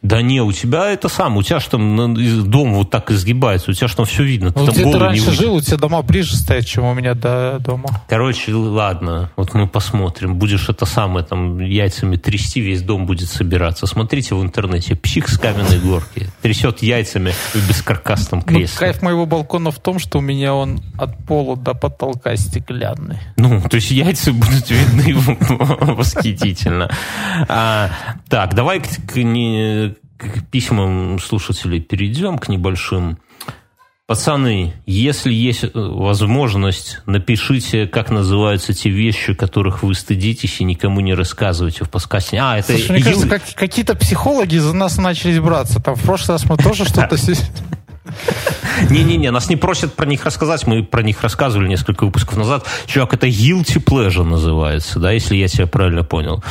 [0.00, 2.14] Да не, у тебя это сам, у тебя что там
[2.48, 4.52] дом вот так изгибается, у тебя что там все видно.
[4.52, 7.14] Ты ну, там где ты раньше жил, у тебя дома ближе стоят, чем у меня
[7.14, 7.88] до дома.
[8.08, 10.36] Короче, ладно, вот мы посмотрим.
[10.36, 13.86] Будешь это самое, там, яйцами трясти, весь дом будет собираться.
[13.86, 18.74] Смотрите в интернете, псих с каменной горки, трясет яйцами в бескаркасном ну, кресле.
[18.74, 23.18] Ну, кайф моего балкона в том, что у меня он от пола до потолка стеклянный.
[23.36, 25.16] Ну, то есть яйца будут видны
[25.48, 26.88] восхитительно.
[27.48, 27.90] А,
[28.28, 29.16] так, давай к,
[30.18, 33.18] к, письмам слушателей перейдем, к небольшим.
[34.06, 41.00] Пацаны, если есть э, возможность, напишите, как называются те вещи, которых вы стыдитесь и никому
[41.00, 42.38] не рассказывайте в подкасте.
[42.38, 42.72] А, это...
[42.72, 45.80] Слушай, мне кажется, как, какие-то психологи за нас начали браться.
[45.80, 47.16] Там в прошлый раз мы тоже что-то...
[48.90, 52.66] Не-не-не, нас не просят про них рассказать, мы про них рассказывали несколько выпусков назад.
[52.86, 56.42] Чувак, это guilty pleasure называется, да, если я тебя правильно понял.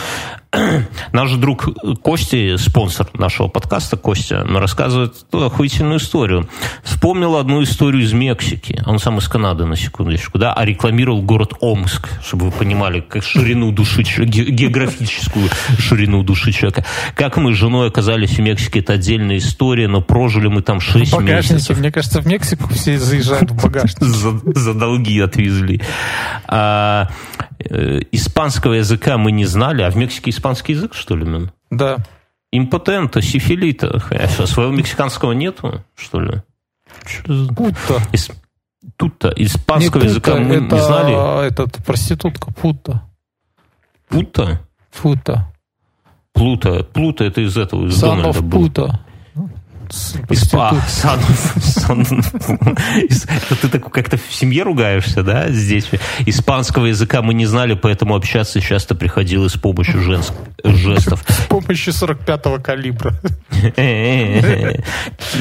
[1.11, 1.67] Наш друг
[2.01, 6.49] Кости, спонсор нашего подкаста, Костя, рассказывает охуительную историю.
[6.83, 8.81] Вспомнил одну историю из Мексики.
[8.85, 13.23] Он сам из Канады, на секундочку, да, а рекламировал город Омск, чтобы вы понимали, как
[13.23, 15.49] ширину души, географическую
[15.79, 16.85] ширину души человека.
[17.15, 21.11] Как мы с женой оказались в Мексике, это отдельная история, но прожили мы там 6
[21.11, 21.77] в месяцев.
[21.77, 23.97] Мне кажется, в Мексику все заезжают в багажник.
[24.17, 25.81] За, за долги отвезли.
[26.47, 27.09] А,
[27.59, 31.51] э, испанского языка мы не знали, а в Мексике испанский язык, что ли, мен?
[31.69, 31.97] Да.
[32.51, 34.01] Импотента, сифилита.
[34.09, 36.41] А своего мексиканского нету, что ли?
[37.55, 38.01] Путта.
[38.13, 38.31] Ис...
[38.95, 39.33] Тут-то.
[39.35, 41.47] Испанского не языка мы это, не знали.
[41.47, 43.03] Этот, проститутка, путта.
[44.07, 44.61] Путта?
[45.01, 45.53] Путта.
[46.33, 46.83] Плута.
[46.83, 48.61] Плута это из этого, из Son Дональда был.
[48.61, 48.99] Пута.
[50.29, 51.19] Испа, сан,
[51.61, 52.05] сан,
[53.61, 55.89] ты так как-то в семье ругаешься, да, здесь?
[56.25, 60.33] Испанского языка мы не знали, поэтому общаться часто приходилось с помощью женск,
[60.63, 61.23] жестов.
[61.27, 63.13] С помощью 45-го калибра.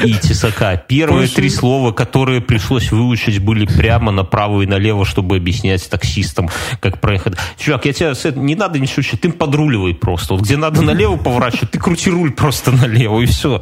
[0.03, 0.77] И тесака.
[0.77, 7.01] Первые три слова, которые пришлось выучить, были прямо направо и налево, чтобы объяснять таксистам, как
[7.01, 7.35] проехать.
[7.57, 10.35] Чувак, я тебя не надо ничего учить, ты подруливай просто.
[10.35, 13.59] Вот где надо налево поворачивать, ты крути руль просто налево, и все.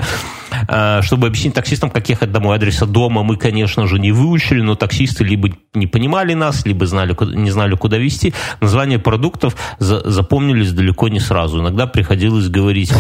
[0.68, 2.56] А, чтобы объяснить таксистам, как ехать домой.
[2.56, 7.16] Адреса дома мы, конечно же, не выучили, но таксисты либо не понимали нас, либо знали,
[7.36, 8.34] не знали, куда везти.
[8.62, 11.60] Названия продуктов запомнились далеко не сразу.
[11.62, 12.93] Иногда приходилось говорить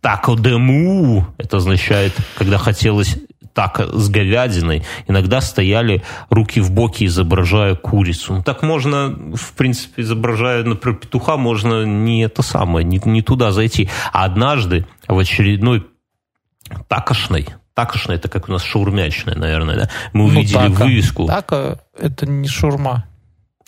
[0.00, 1.26] «тако дему».
[1.38, 3.16] Это означает, когда хотелось
[3.58, 4.84] так с говядиной.
[5.08, 8.34] Иногда стояли руки в боки, изображая курицу.
[8.34, 13.50] Ну, так можно, в принципе, изображая, например, петуха, можно не это самое, не, не туда
[13.50, 13.90] зайти.
[14.12, 15.84] А однажды в очередной
[16.86, 20.84] такошной, такошной, это как у нас шаурмячная, наверное, да, мы ну, увидели ну, така.
[20.84, 21.26] вывеску.
[21.26, 23.06] Така– это не шаурма.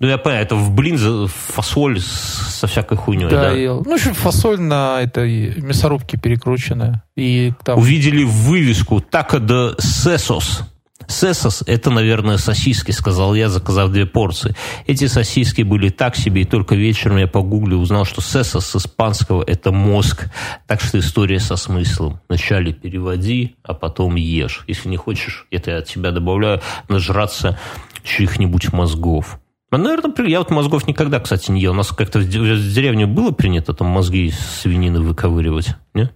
[0.00, 3.42] Ну, я понимаю, это в блин фасоль со всякой хуйней, да?
[3.42, 3.50] да?
[3.50, 3.82] Ел.
[3.84, 7.02] Ну, еще фасоль на этой мясорубке перекрученная.
[7.16, 7.78] И там...
[7.78, 10.62] Увидели вывеску «Тако де сесос».
[11.06, 14.54] Сесос– это, наверное, сосиски, сказал я, заказав две порции.
[14.86, 19.44] Эти сосиски были так себе, и только вечером я погуглил, узнал, что сесос с испанского–
[19.46, 20.30] это мозг.
[20.66, 22.20] Так что история со смыслом.
[22.28, 24.62] Вначале переводи, а потом ешь.
[24.68, 27.58] Если не хочешь, это я от тебя добавляю, нажраться
[28.04, 29.40] чьих-нибудь мозгов.
[29.70, 31.72] Ну, наверное, я вот мозгов никогда, кстати, не ел.
[31.72, 36.10] У нас как-то в деревне было принято там мозги из свинины выковыривать, не?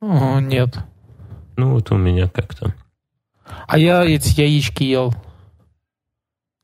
[0.00, 0.78] О, нет.
[1.56, 2.74] Ну, вот у меня как-то.
[3.68, 5.14] А я эти яички ел.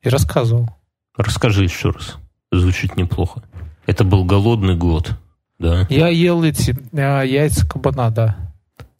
[0.02, 0.70] И рассказывал.
[1.16, 2.16] Расскажи еще раз.
[2.50, 3.42] Звучит неплохо.
[3.86, 5.12] Это был голодный год,
[5.58, 5.86] да?
[5.90, 8.36] Я ел эти а, яйца кабана, да.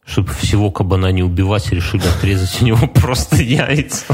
[0.05, 4.05] Чтобы всего кабана не убивать, решили отрезать у него просто яйца.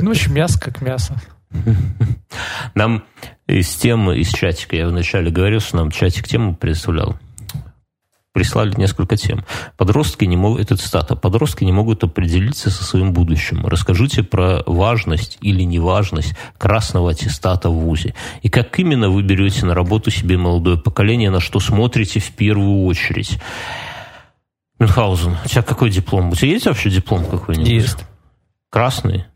[0.00, 1.20] Ну, в общем, мясо как мясо.
[2.74, 3.04] Нам
[3.46, 7.18] из темы, из чатика, я вначале говорил, что нам чатик тему представлял.
[8.32, 9.44] Прислали несколько тем.
[9.76, 13.66] Подростки не могут, это цитата, подростки не могут определиться со своим будущим.
[13.66, 18.14] Расскажите про важность или неважность красного аттестата в ВУЗе.
[18.40, 22.86] И как именно вы берете на работу себе молодое поколение, на что смотрите в первую
[22.86, 23.38] очередь.
[24.78, 26.30] Мюнхгаузен, у тебя какой диплом?
[26.30, 27.68] У тебя есть вообще диплом какой-нибудь?
[27.68, 27.98] Есть.
[28.72, 29.26] Красный?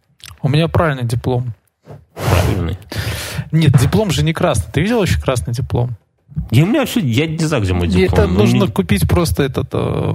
[0.41, 1.53] У меня правильный диплом.
[2.15, 2.79] Правильный?
[3.53, 4.73] Нет, диплом же не красный.
[4.73, 5.99] Ты видел еще красный диплом?
[6.51, 8.21] И у меня вообще, я не знаю, где мой диплом.
[8.21, 8.69] Это ну, нужно не...
[8.69, 10.13] купить просто этот э,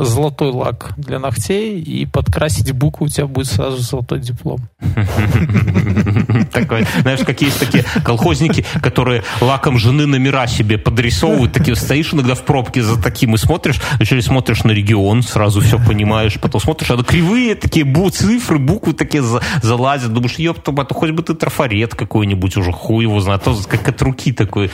[0.00, 4.60] золотой лак для ногтей и подкрасить букву, у тебя будет сразу золотой диплом.
[6.52, 12.34] Такой, знаешь, какие есть такие колхозники, которые лаком жены номера себе подрисовывают, такие стоишь иногда
[12.34, 16.90] в пробке за таким и смотришь, вначале смотришь на регион, сразу все понимаешь, потом смотришь,
[16.90, 19.22] а кривые такие бу цифры, буквы такие
[19.62, 24.00] залазят, думаешь, ёпта, хоть бы ты трафарет какой-нибудь уже, хуй его знает, то как от
[24.02, 24.70] руки такой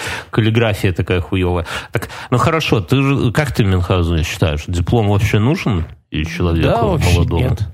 [0.83, 1.67] каллиграфия такая хуевая.
[1.93, 7.15] Так, ну хорошо, ты же, как ты, Мюнхгаузен, считаешь, диплом вообще нужен человеку да, вообще
[7.15, 7.51] молодому?
[7.51, 7.69] Нет.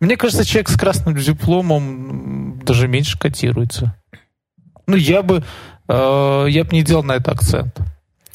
[0.00, 3.96] Мне кажется, человек с красным дипломом даже меньше котируется.
[4.86, 5.42] Ну, я бы,
[5.88, 7.76] э, я бы не делал на это акцент.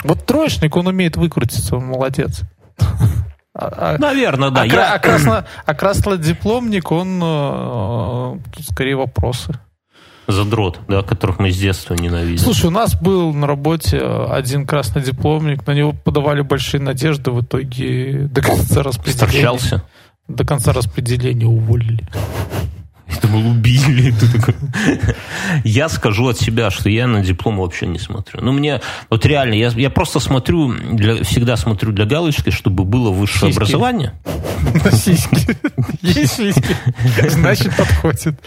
[0.04, 2.42] Вот троечник, он умеет выкрутиться, он молодец.
[3.56, 4.62] А, а, Наверное, да.
[4.62, 4.94] А, я...
[4.96, 9.60] а, красно, а краснодипломник, он э, тут скорее вопросы.
[10.28, 12.38] Задрот, да, которых мы с детства ненавидим.
[12.38, 17.42] Слушай, у нас был на работе один красный дипломник, на него подавали большие надежды, в
[17.42, 19.30] итоге до конца распределения...
[19.32, 19.84] Сторчался?
[20.28, 22.08] До конца распределения уволили.
[23.18, 24.14] Это мы убили.
[25.64, 28.42] Я скажу от себя, что я на диплом вообще не смотрю.
[28.42, 33.10] Ну, мне, вот реально, я, я просто смотрю, для, всегда смотрю для галочки, чтобы было
[33.12, 33.58] высшее Сиськи.
[33.58, 34.14] образование.
[34.92, 35.58] Сиськи.
[36.02, 36.76] Есть сиськи.
[37.30, 38.40] Значит, подходит.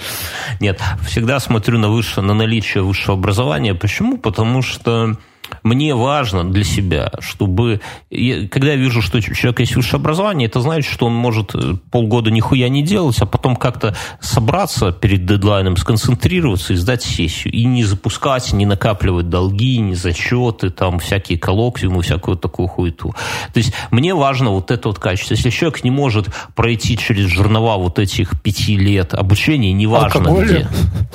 [0.60, 3.74] Нет, всегда смотрю на, высшее, на наличие высшего образования.
[3.74, 4.18] Почему?
[4.18, 5.16] Потому что
[5.62, 7.80] мне важно для себя, чтобы...
[8.10, 11.74] когда я вижу, что у человека есть высшее образование, это значит, что он может э,
[11.90, 17.52] полгода нихуя не делать, а потом как-то собраться перед дедлайном, сконцентрироваться и сдать сессию.
[17.52, 23.14] И не запускать, не накапливать долги, не зачеты, там, всякие коллоквиумы, всякую такую хуету.
[23.52, 25.34] То есть мне важно вот это вот качество.
[25.34, 30.46] Если человек не может пройти через жернова вот этих пяти лет обучения, неважно Алкоголя?
[30.46, 30.68] где,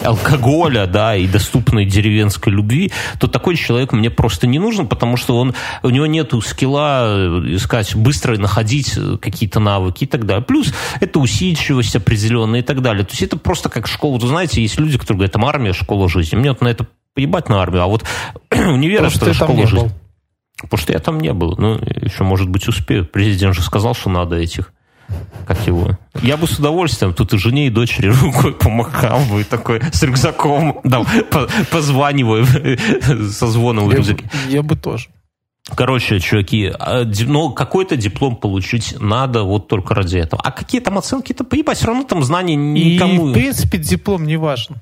[0.05, 5.35] алкоголя, да, и доступной деревенской любви, то такой человек мне просто не нужен, потому что
[5.35, 10.45] он, у него нет скилла э, искать, быстро находить э, какие-то навыки и так далее.
[10.45, 13.03] Плюс это усидчивость определенная и так далее.
[13.03, 14.19] То есть это просто как школа.
[14.19, 16.35] Вы знаете, есть люди, которые говорят, там армия, школа жизни.
[16.35, 18.03] Мне вот на это поебать на армию, а вот
[18.51, 19.89] универ это школа жизни.
[20.61, 21.55] Потому что я там не был.
[21.57, 23.07] Ну, еще, может быть, успею.
[23.07, 24.71] Президент же сказал, что надо этих
[25.47, 25.97] как его.
[26.21, 30.79] Я бы с удовольствием тут и жене, и дочери рукой помахал бы, такой с рюкзаком,
[30.83, 32.45] да, по, позваниваю
[33.31, 34.29] со звоном в рюкзаке.
[34.49, 35.07] Я бы тоже.
[35.75, 40.41] Короче, чуваки, а, но какой-то диплом получить надо вот только ради этого.
[40.43, 43.27] А какие там оценки-то поебать, все равно там знания никому...
[43.27, 44.77] И, в принципе, диплом не важен.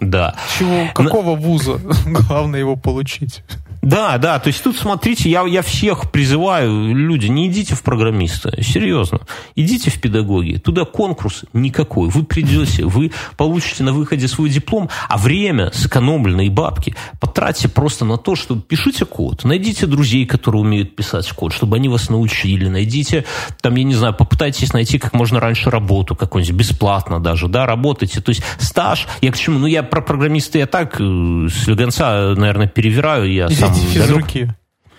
[0.00, 0.34] Да.
[0.58, 1.42] Чего, какого но...
[1.42, 1.80] вуза?
[2.06, 3.42] Главное его получить.
[3.82, 8.62] Да, да, то есть тут, смотрите, я, я всех призываю, люди, не идите в программиста,
[8.62, 9.20] серьезно,
[9.56, 15.16] идите в педагоги, туда конкурс никакой, вы придете, вы получите на выходе свой диплом, а
[15.16, 21.30] время сэкономленные бабки потратьте просто на то, что пишите код, найдите друзей, которые умеют писать
[21.32, 23.24] код, чтобы они вас научили, найдите,
[23.62, 28.20] там, я не знаю, попытайтесь найти как можно раньше работу какую-нибудь, бесплатно даже, да, работайте,
[28.20, 32.34] то есть стаж, я к чему, ну, я про программиста я так э, с легонца,
[32.36, 34.54] наверное, перевираю, я сам Идите физруки.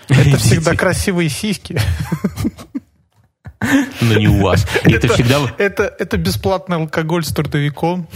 [0.08, 1.80] Это всегда красивые сиськи.
[4.02, 4.68] Но не у вас.
[4.84, 5.40] Это, всегда...
[5.58, 8.08] Это, это бесплатный алкоголь с трудовиком.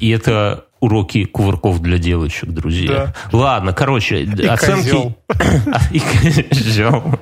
[0.00, 3.14] И это уроки кувырков для девочек, друзья.
[3.32, 3.38] Да.
[3.38, 4.88] Ладно, короче, и оценки...
[4.88, 5.16] Козел.
[5.92, 7.20] И козел.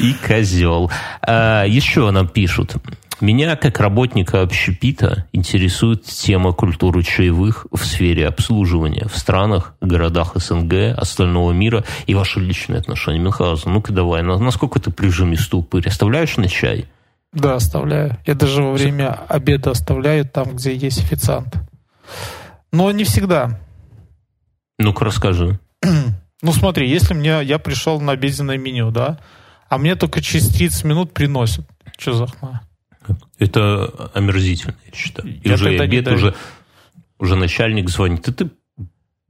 [0.00, 0.90] И козел.
[1.22, 2.74] А, еще нам пишут.
[3.20, 10.96] Меня, как работника общепита, интересует тема культуры чаевых в сфере обслуживания в странах, городах СНГ,
[10.96, 13.18] остального мира и ваши личные отношения.
[13.18, 15.86] Мюнхгаузен, ну-ка давай, насколько ты прижимистый упырь?
[15.86, 16.86] Оставляешь на чай?
[17.34, 18.16] Да, оставляю.
[18.24, 21.56] Я даже во время обеда оставляю там, где есть официант.
[22.72, 23.60] Но не всегда.
[24.78, 25.58] Ну-ка расскажи.
[26.42, 29.18] Ну смотри, если мне я пришел на обеденное меню, да,
[29.68, 31.66] а мне только через 30 минут приносят.
[31.98, 32.62] Что за хна?
[33.38, 35.28] Это омерзительно, я считаю.
[35.28, 36.34] И я уже обед, уже,
[37.18, 38.28] уже начальник звонит.
[38.28, 38.50] И ты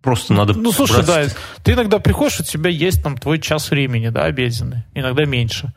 [0.02, 0.54] просто надо...
[0.54, 1.24] Ну, слушай, да,
[1.62, 5.72] ты иногда приходишь, у тебя есть там твой час времени, да, обеденный, иногда меньше.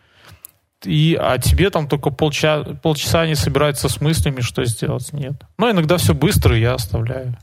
[0.86, 5.14] И, а тебе там только полчаса, полчаса они собираются с мыслями, что сделать.
[5.14, 5.36] Нет.
[5.58, 7.38] Но иногда все быстро, я оставляю.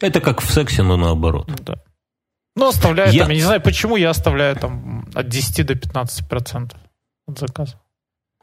[0.00, 1.50] Это как в сексе, но наоборот.
[1.62, 1.76] Да.
[2.56, 3.22] Ну, оставляю я...
[3.22, 6.78] там, я не знаю, почему я оставляю там от 10 до 15 процентов
[7.26, 7.80] от заказа.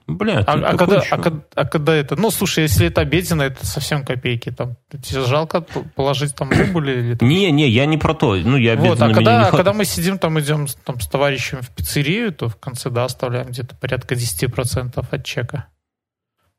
[0.07, 2.15] Бля, а, а, когда, а, а когда это...
[2.15, 4.51] Ну, слушай, если это обеденное, это совсем копейки.
[4.51, 5.61] Там, тебе жалко
[5.95, 7.15] положить там рубль или...
[7.15, 7.29] Там...
[7.29, 8.35] Не, не, я не про то.
[8.35, 9.51] Ну, я вот, а когда, не...
[9.51, 13.47] когда мы сидим, там идем там, с товарищем в пиццерию, то в конце, да, оставляем
[13.47, 15.67] где-то порядка 10% от чека.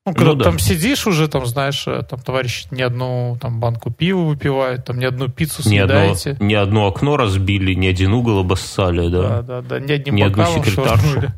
[0.05, 0.45] Ну, когда ну, да.
[0.47, 4.99] там сидишь уже, там, знаешь, э, там товарищ не одну там, банку пива выпивает, там,
[4.99, 6.31] не одну пиццу съедаете.
[6.31, 9.23] Ни одно, ни одно окно разбили, ни один угол обоссали, да.
[9.23, 11.07] Да, да, да, ни одним ни одну секретаршу.
[11.07, 11.33] Швырнули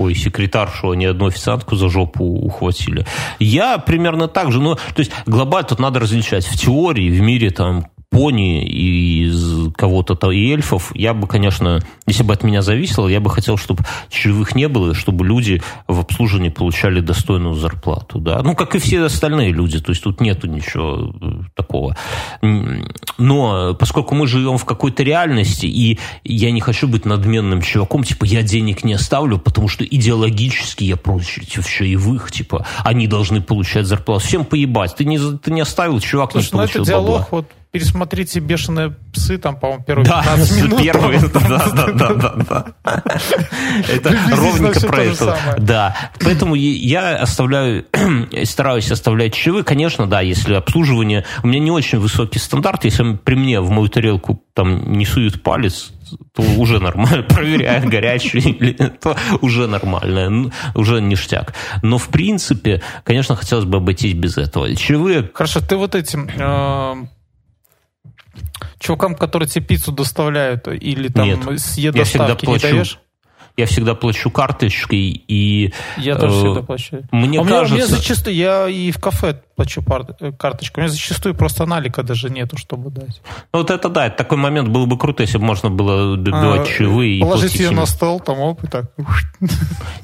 [0.00, 3.06] ой, секретаршу, а не одну официантку за жопу ухватили.
[3.38, 6.46] Я примерно так же, но, то есть глобально тут надо различать.
[6.46, 12.34] В теории, в мире там пони из кого-то и эльфов, я бы, конечно, если бы
[12.34, 17.00] от меня зависело, я бы хотел, чтобы чаевых не было, чтобы люди в обслуживании получали
[17.00, 18.18] достойную зарплату.
[18.18, 18.42] Да?
[18.42, 21.96] Ну, как и все остальные люди, то есть тут нету ничего э, такого.
[23.16, 28.24] Но поскольку мы живем в какой-то реальности, и я не хочу быть надменным чуваком, типа,
[28.24, 34.26] я денег не оставлю, потому что идеологически я против чаевых, типа, они должны получать зарплату.
[34.26, 34.96] Всем поебать.
[34.96, 38.94] Ты не, ты не оставил, чувак Слушай, не получил ну это диалог, вот пересмотрите «Бешеные
[39.12, 40.82] псы», там, по-моему, первые да, 15 минут.
[40.82, 42.34] Первые, да, да, да, да,
[42.84, 43.04] да.
[43.88, 45.56] Это ровненько про это.
[45.58, 47.86] Да, поэтому я оставляю,
[48.44, 49.64] стараюсь оставлять чаевые.
[49.64, 51.24] Конечно, да, если обслуживание...
[51.42, 55.42] У меня не очень высокий стандарт, если при мне в мою тарелку там не суют
[55.42, 55.92] палец,
[56.34, 61.54] то уже нормально, проверяют горячий или то уже нормально, уже ништяк.
[61.82, 64.74] Но в принципе, конечно, хотелось бы обойтись без этого.
[64.74, 65.30] Чаевые...
[65.32, 67.06] Хорошо, ты вот этим э,
[68.78, 72.66] чувакам, которые тебе пиццу доставляют, или там Нет, с я всегда плачу.
[72.66, 72.98] не даешь?
[73.60, 75.72] Я всегда плачу карточкой и...
[75.98, 77.02] Я тоже э, всегда плачу.
[77.12, 77.74] Мне а кажется...
[77.74, 79.84] Меня, меня зачастую, я и в кафе плачу
[80.20, 80.82] э, карточкой.
[80.82, 83.20] У меня зачастую просто налика даже нету, чтобы дать.
[83.52, 86.62] Ну, вот это да, это такой момент был бы круто, если бы можно было добивать
[86.62, 87.20] а, чаевые.
[87.20, 88.86] Положить ее на стол, там, оп, и так.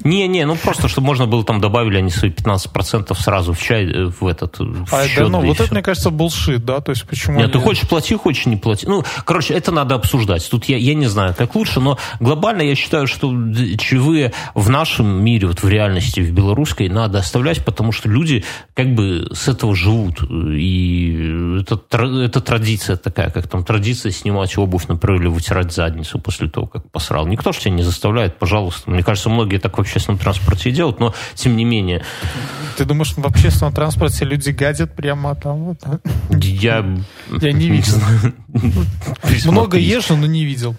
[0.03, 4.05] Не-не, ну просто, чтобы можно было там добавили они свои 15% сразу в чай, э,
[4.05, 5.23] в этот в а, счет.
[5.23, 5.63] Да, ну, вот все.
[5.63, 6.79] это, мне кажется, булшит, да?
[6.81, 7.39] То есть почему...
[7.39, 8.85] Нет, ты хочешь плати, хочешь не плати.
[8.87, 10.47] Ну, короче, это надо обсуждать.
[10.49, 13.31] Тут я, я не знаю, как лучше, но глобально я считаю, что
[13.77, 18.43] чаевые в нашем мире, вот в реальности, в белорусской, надо оставлять, потому что люди
[18.73, 20.21] как бы с этого живут.
[20.29, 21.81] И это,
[22.23, 26.89] это традиция такая, как там традиция снимать обувь, например, или вытирать задницу после того, как
[26.91, 27.27] посрал.
[27.27, 28.89] Никто же тебя не заставляет, пожалуйста.
[28.89, 32.03] Мне кажется, многие так в общественном транспорте и делают, но тем не менее.
[32.77, 35.63] Ты думаешь, в общественном транспорте люди гадят прямо там?
[35.65, 35.99] Вот, а?
[36.29, 36.85] Я...
[37.41, 37.97] Я не видел.
[39.51, 40.75] Много езжу, но не видел.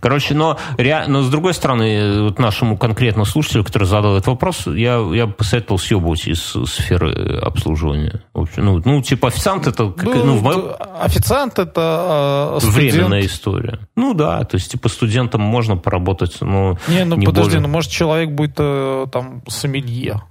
[0.00, 4.96] Короче, но, но с другой стороны, вот нашему конкретно слушателю, который задал этот вопрос, я,
[5.12, 8.22] я посоветовал съебывать из сферы обслуживания.
[8.34, 9.90] Ну, ну типа официант это...
[9.90, 10.72] Как, ну, ну, в моем...
[11.00, 12.92] Официант это э, студент.
[12.94, 13.78] Временная история.
[13.96, 16.78] Ну да, то есть типа студентам можно поработать, но...
[16.88, 17.60] Не, ну не подожди, более...
[17.60, 20.22] ну может человек будет э, там сомелье.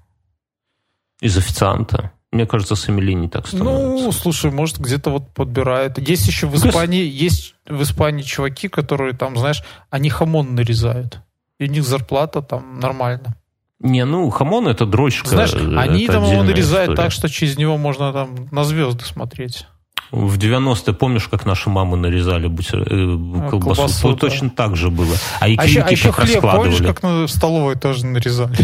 [1.22, 2.12] Из официанта.
[2.32, 4.06] Мне кажется, сомелье не так становится.
[4.06, 5.98] Ну, слушай, может, где-то вот подбирает.
[5.98, 11.22] Есть еще в Испании, есть в Испании чуваки, которые там, знаешь, они хамон нарезают.
[11.60, 13.36] И у них зарплата там нормально.
[13.80, 15.28] Не, ну, хамон это дрочка.
[15.28, 16.96] Знаешь, они там его нарезают история.
[16.96, 19.66] так, что через него можно там на звезды смотреть.
[20.12, 22.82] В 90-е помнишь, как наши мамы нарезали бутер...
[22.82, 23.82] э, колбасу?
[23.82, 24.18] колбасу да.
[24.18, 25.16] Точно так же было.
[25.40, 28.58] А, а, еще, а еще хлеб, помнишь, как на столовой тоже нарезали?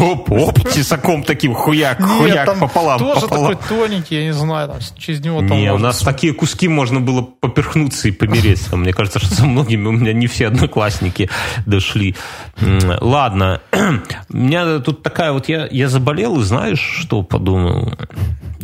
[0.00, 2.98] Оп, оп, тесаком таким хуяк, хуяк пополам.
[2.98, 5.50] Тоже такой тоненький, я не знаю, через него там...
[5.50, 8.72] Не, у нас такие куски можно было поперхнуться и помереть.
[8.72, 11.28] Мне кажется, что со многими у меня не все одноклассники
[11.66, 12.14] дошли.
[12.60, 17.92] Ладно, у меня тут такая вот, я, заболел, и знаешь, что подумал?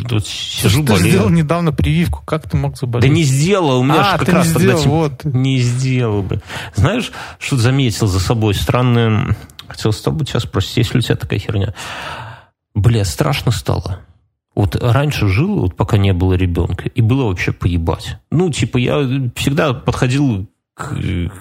[0.08, 3.08] Тут сижу, ты сделал недавно прививку, как ты мог заболеть?
[3.08, 4.90] Да не сделал, у меня а, же как раз не сделал, тогда...
[4.90, 5.24] Вот.
[5.24, 6.40] Не сделал бы.
[6.74, 8.54] Знаешь, что заметил за собой?
[8.54, 9.36] Странное...
[9.66, 11.74] Хотел с тобой сейчас спросить, есть ли у тебя такая херня?
[12.74, 14.00] Бля, страшно стало.
[14.54, 18.18] Вот раньше жил, вот пока не было ребенка, и было вообще поебать.
[18.30, 18.98] Ну, типа, я
[19.34, 20.90] всегда подходил к,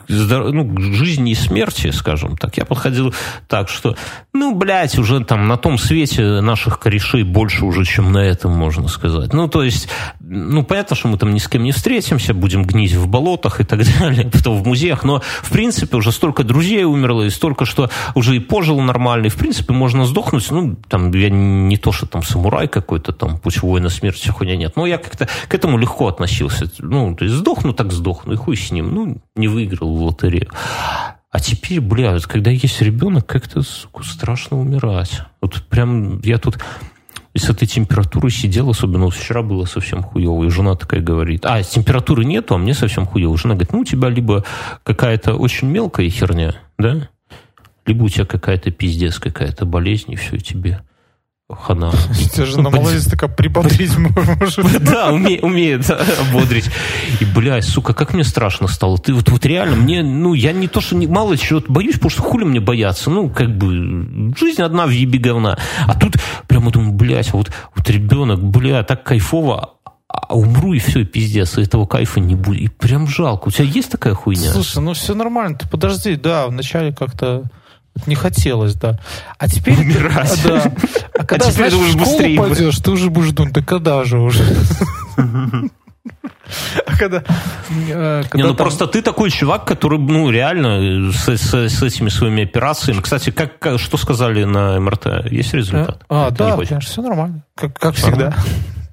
[0.10, 3.16] ну, к жизни и смерти, скажем так, я подходил
[3.48, 3.96] так, что,
[4.32, 8.88] ну, блядь, уже там на том свете наших корешей больше уже, чем на этом, можно
[8.88, 9.34] сказать.
[9.34, 12.94] Ну, то есть, ну, понятно, что мы там ни с кем не встретимся, будем гнить
[12.94, 17.24] в болотах и так далее, потом в музеях, но, в принципе, уже столько друзей умерло,
[17.24, 21.32] и столько, что уже и пожил нормально, и, в принципе, можно сдохнуть, ну, там, я
[21.32, 25.28] не то, что там самурай какой-то, там, путь воина смерти, хуйня нет, но я как-то
[25.48, 29.23] к этому легко относился, ну, то есть, сдохну, так сдохну, и хуй с ним, ну,
[29.36, 30.50] не выиграл в лотерею.
[31.32, 35.22] А теперь, бля, вот когда есть ребенок, как-то, сука, страшно умирать.
[35.42, 36.60] Вот прям я тут
[37.36, 41.64] с этой температурой сидел, особенно вот вчера было совсем хуево, и жена такая говорит, а,
[41.64, 43.36] температуры нету, а мне совсем хуево.
[43.38, 44.46] Жена говорит, ну, у тебя либо
[44.84, 47.10] какая-то очень мелкая херня, да,
[47.88, 50.84] либо у тебя какая-то пиздец, какая-то болезнь, и все, и тебе
[51.56, 51.92] хана.
[52.34, 53.98] Тебя же на молодец такая прибодрить
[54.40, 54.84] может.
[54.84, 56.70] Да, умеет ободрить.
[57.20, 58.98] И, блядь, сука, как мне страшно стало.
[58.98, 62.10] Ты вот, вот реально, мне, ну, я не то, что не, мало чего боюсь, потому
[62.10, 63.10] что хули мне бояться.
[63.10, 65.58] Ну, как бы, жизнь одна в ебе говна.
[65.88, 66.16] А тут
[66.48, 69.74] прямо думаю, блядь, вот, вот ребенок, бля, так кайфово,
[70.08, 72.62] а умру и все, и пиздец, и этого кайфа не будет.
[72.62, 73.48] И прям жалко.
[73.48, 74.52] У тебя есть такая хуйня?
[74.52, 77.44] Слушай, ну все нормально, ты подожди, да, вначале как-то
[78.08, 79.00] не хотелось, да.
[79.38, 79.80] А теперь...
[79.80, 80.42] Умирать.
[80.44, 80.72] Да.
[81.18, 84.20] А когда, а знаешь, в школу быстрее пойдешь, ты уже будешь думать, да когда же
[84.20, 84.44] уже?
[86.86, 87.24] А когда,
[87.70, 88.58] э, когда не, ну там...
[88.58, 93.00] просто ты такой чувак, который, ну, реально с, с, с этими своими операциями.
[93.00, 95.32] Кстати, как, что сказали на МРТ?
[95.32, 96.04] Есть результат?
[96.10, 97.46] А, Это да, конечно, все нормально.
[97.56, 98.36] Как, как всегда.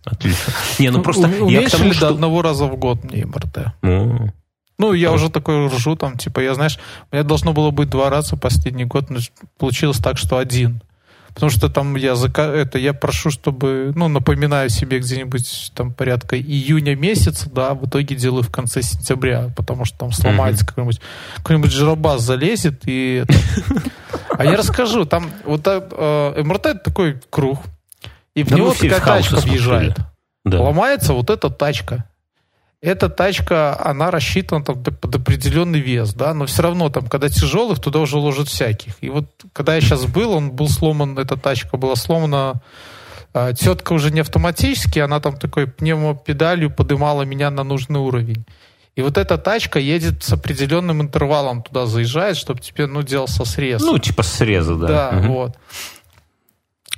[0.04, 0.52] Отлично.
[0.78, 2.08] Не, ну просто У, я к тому, что...
[2.08, 3.74] до одного раза в год мне МРТ.
[3.82, 4.32] Ну,
[4.80, 6.78] ну, я уже такой ржу, там, типа, я, знаешь,
[7.12, 9.18] у меня должно было быть два раза последний год, но
[9.58, 10.80] получилось так, что один.
[11.34, 12.44] Потому что там я, зака...
[12.46, 18.16] это, я прошу, чтобы, ну, напоминаю себе где-нибудь там порядка июня месяца, да, в итоге
[18.16, 20.68] делаю в конце сентября, потому что там сломается mm-hmm.
[20.68, 21.00] какой-нибудь,
[21.36, 23.24] какой-нибудь жиробас залезет и...
[24.30, 27.58] А я расскажу, там вот э, МРТ это такой круг,
[28.34, 29.98] и в него такая тачка въезжает.
[30.46, 32.06] Ломается вот эта тачка
[32.82, 37.78] эта тачка, она рассчитана там, под определенный вес, да, но все равно там, когда тяжелых,
[37.78, 38.94] туда уже ложат всяких.
[39.02, 42.62] И вот когда я сейчас был, он был сломан, эта тачка была сломана,
[43.34, 48.46] э, тетка уже не автоматически, она там такой пневмопедалью подымала меня на нужный уровень.
[48.96, 53.82] И вот эта тачка едет с определенным интервалом туда заезжает, чтобы тебе, ну, делался срез.
[53.82, 54.86] Ну, типа среза, да.
[54.86, 55.32] Да, угу.
[55.32, 55.56] вот.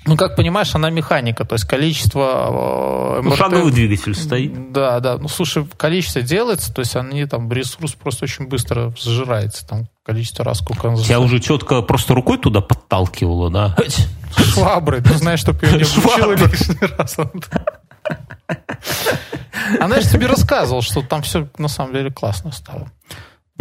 [0.05, 3.25] Ну, как понимаешь, она механика, то есть количество МРТ...
[3.25, 4.73] Ну, шаговый двигатель стоит.
[4.73, 5.17] Да, да.
[5.17, 10.45] Ну, слушай, количество делается, то есть они там, ресурс просто очень быстро сжирается, там, количество
[10.45, 13.77] раз, сколько он Тебя уже четко просто рукой туда подталкивала, да?
[14.37, 17.17] Швабры, ты знаешь, чтобы ее не обучила лишний раз.
[19.81, 22.91] Она же тебе рассказывала, что там все на самом деле классно стало.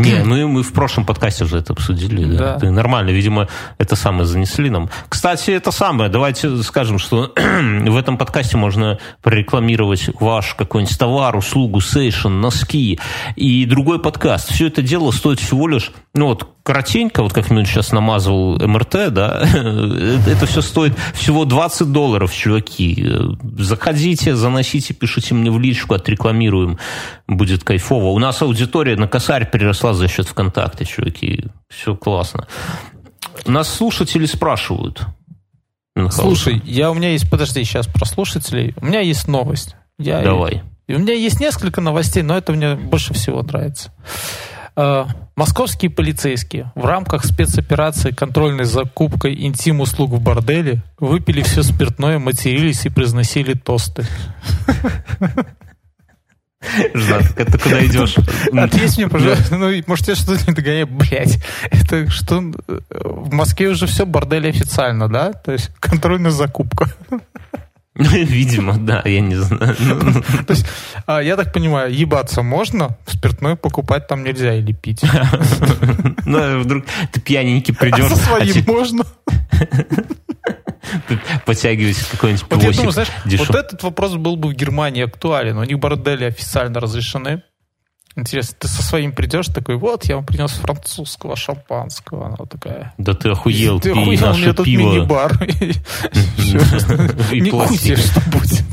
[0.01, 2.37] Не, мы, мы в прошлом подкасте уже это обсудили.
[2.37, 2.57] Да.
[2.57, 2.71] да.
[2.71, 3.47] нормально, видимо,
[3.77, 4.89] это самое занесли нам.
[5.09, 11.81] Кстати, это самое, давайте скажем, что в этом подкасте можно прорекламировать ваш какой-нибудь товар, услугу,
[11.81, 12.99] сейшн, носки
[13.35, 14.51] и другой подкаст.
[14.51, 19.13] Все это дело стоит всего лишь, ну вот, коротенько, вот как минут сейчас намазывал МРТ,
[19.13, 19.41] да,
[20.27, 23.07] это все стоит всего 20 долларов, чуваки.
[23.57, 26.77] Заходите, заносите, пишите мне в личку, отрекламируем,
[27.27, 28.07] будет кайфово.
[28.07, 31.45] У нас аудитория на косарь переросла за счет ВКонтакте, чуваки.
[31.69, 32.47] Все классно.
[33.45, 35.01] Нас слушатели спрашивают.
[36.09, 38.73] Слушай, я у меня есть, подожди, сейчас про слушателей.
[38.77, 39.75] У меня есть новость.
[39.97, 40.63] Я, Давай.
[40.87, 43.93] И у меня есть несколько новостей, но это мне больше всего нравится.
[44.81, 45.05] Э,
[45.35, 52.89] московские полицейские в рамках спецоперации контрольной закупкой интим-услуг в борделе выпили все спиртное, матерились и
[52.89, 54.07] произносили тосты.
[56.95, 58.15] Ждат, ты куда идешь?
[58.53, 59.55] Ответь мне, пожалуйста.
[59.55, 60.87] Ну, может, я что-то не догоняю.
[60.87, 62.39] Блять, это что?
[62.89, 65.33] В Москве уже все бордели официально, да?
[65.33, 66.91] То есть контрольная закупка.
[68.11, 69.75] Видимо, да, я не знаю.
[70.47, 70.65] То есть,
[71.05, 75.01] а, я так понимаю, ебаться можно, спиртное покупать там нельзя или пить.
[76.23, 78.05] Ну, вдруг ты пьяненький придешь.
[78.05, 79.03] А со своим можно?
[81.45, 85.57] Подтягивайся какой-нибудь Вот я думаю, знаешь, вот этот вопрос был бы в Германии актуален.
[85.57, 87.43] У них бордели официально разрешены.
[88.15, 92.27] Интересно, ты со своим придешь такой, вот, я вам принес французского шампанского.
[92.27, 92.93] Она такая...
[92.97, 95.47] Да ты охуел, ты охуел, у меня тут мини-бар.
[97.31, 98.63] Не кути, что будет.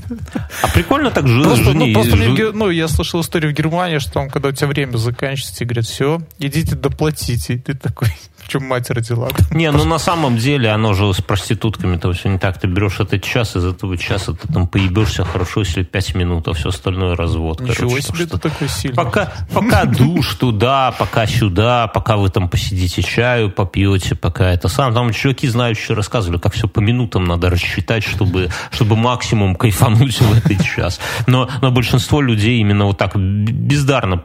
[0.62, 1.44] А прикольно так жить.
[1.44, 2.16] Просто, ну, просто
[2.52, 6.20] ну, я слышал историю в Германии, что там, когда у тебя время заканчивается, говорят, все,
[6.38, 7.54] идите доплатите.
[7.54, 8.08] И ты такой,
[8.48, 9.28] чем мать родила.
[9.50, 12.58] Не, ну на самом деле оно же с проститутками-то все не так.
[12.58, 16.54] Ты берешь этот час, из этого часа ты там поебешься хорошо, если пять минут, а
[16.54, 17.60] все остальное развод.
[17.60, 18.96] Ничего короче, себе ты такой сильный.
[18.96, 24.94] Пока, пока душ туда, пока сюда, пока вы там посидите чаю, попьете, пока это сам.
[24.94, 30.47] Там чуваки знающие рассказывали, как все по минутам надо рассчитать, чтобы, чтобы максимум кайфануть в
[30.50, 31.00] этот час.
[31.26, 34.22] Но, но большинство людей именно вот так бездарно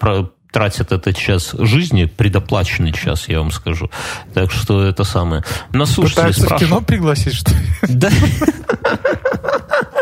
[0.51, 3.89] тратят этот час жизни, предоплаченный час, я вам скажу.
[4.33, 5.43] Так что это самое.
[5.71, 6.59] Нас слушатели спрашивают...
[6.59, 7.57] кино пригласить, что ли?
[7.87, 8.09] Да.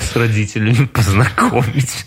[0.00, 2.04] С родителями познакомить.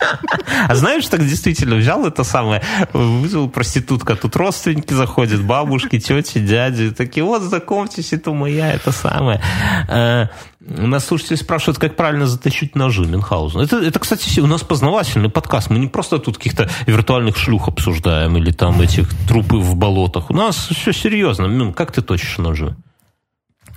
[0.67, 2.61] А знаешь, так действительно взял это самое,
[2.93, 9.41] вызвал проститутка, тут родственники заходят, бабушки, тети, дяди, такие, вот, знакомьтесь, это моя, это самое.
[9.88, 10.28] Э,
[10.59, 13.61] нас слушатели спрашивают, как правильно затащить ножи Мюнхгаузен.
[13.61, 15.70] Это, это, кстати, у нас познавательный подкаст.
[15.70, 20.30] Мы не просто тут каких-то виртуальных шлюх обсуждаем или там этих трупы в болотах.
[20.30, 21.45] У нас все серьезно.
[21.45, 22.76] Мюн, как ты точишь ножи?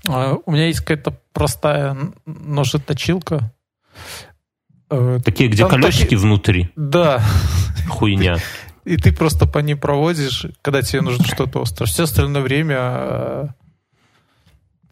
[0.09, 3.53] А, у меня есть какая-то простая ножеточилка.
[4.91, 6.17] Э, Такие, где Там колесики таки...
[6.17, 6.71] внутри?
[6.77, 7.23] Да.
[7.89, 8.37] Хуйня.
[8.85, 11.89] И ты просто по ней проводишь, когда тебе нужно что-то острое.
[11.89, 13.49] Все остальное время э,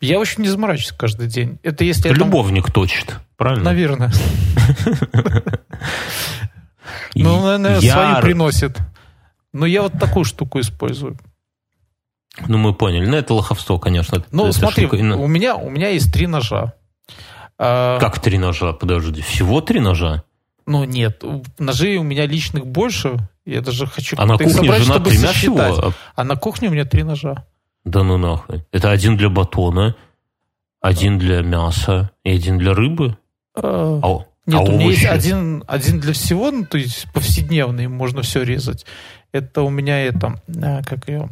[0.01, 1.59] я очень не заморачиваюсь каждый день.
[1.63, 2.73] Это если это любовник там...
[2.73, 3.65] точит, правильно?
[3.65, 4.13] Наверное.
[7.15, 8.79] Ну, наверное, свои приносит.
[9.53, 11.19] Но я вот такую штуку использую.
[12.47, 13.07] Ну, мы поняли.
[13.07, 14.25] Ну, это лоховство, конечно.
[14.31, 16.75] Ну, смотри, у меня, у меня есть три ножа.
[17.63, 18.73] А, как три ножа?
[18.73, 20.25] Подожди, всего три ножа?
[20.65, 21.23] Ну, нет.
[21.59, 23.19] Ножей у меня личных больше.
[23.45, 24.17] Я даже хочу...
[24.19, 25.93] А на кухне собрать, жена тремя всего?
[26.15, 27.45] А на кухне у меня три ножа.
[27.85, 28.65] Да ну нахуй.
[28.73, 29.95] Это один для батона,
[30.81, 33.19] один для мяса и один для рыбы?
[33.55, 37.89] А, а, нет, а у меня есть один, один для всего, ну, то есть повседневный,
[37.89, 38.87] можно все резать.
[39.33, 41.29] Это у меня это, а, как ее,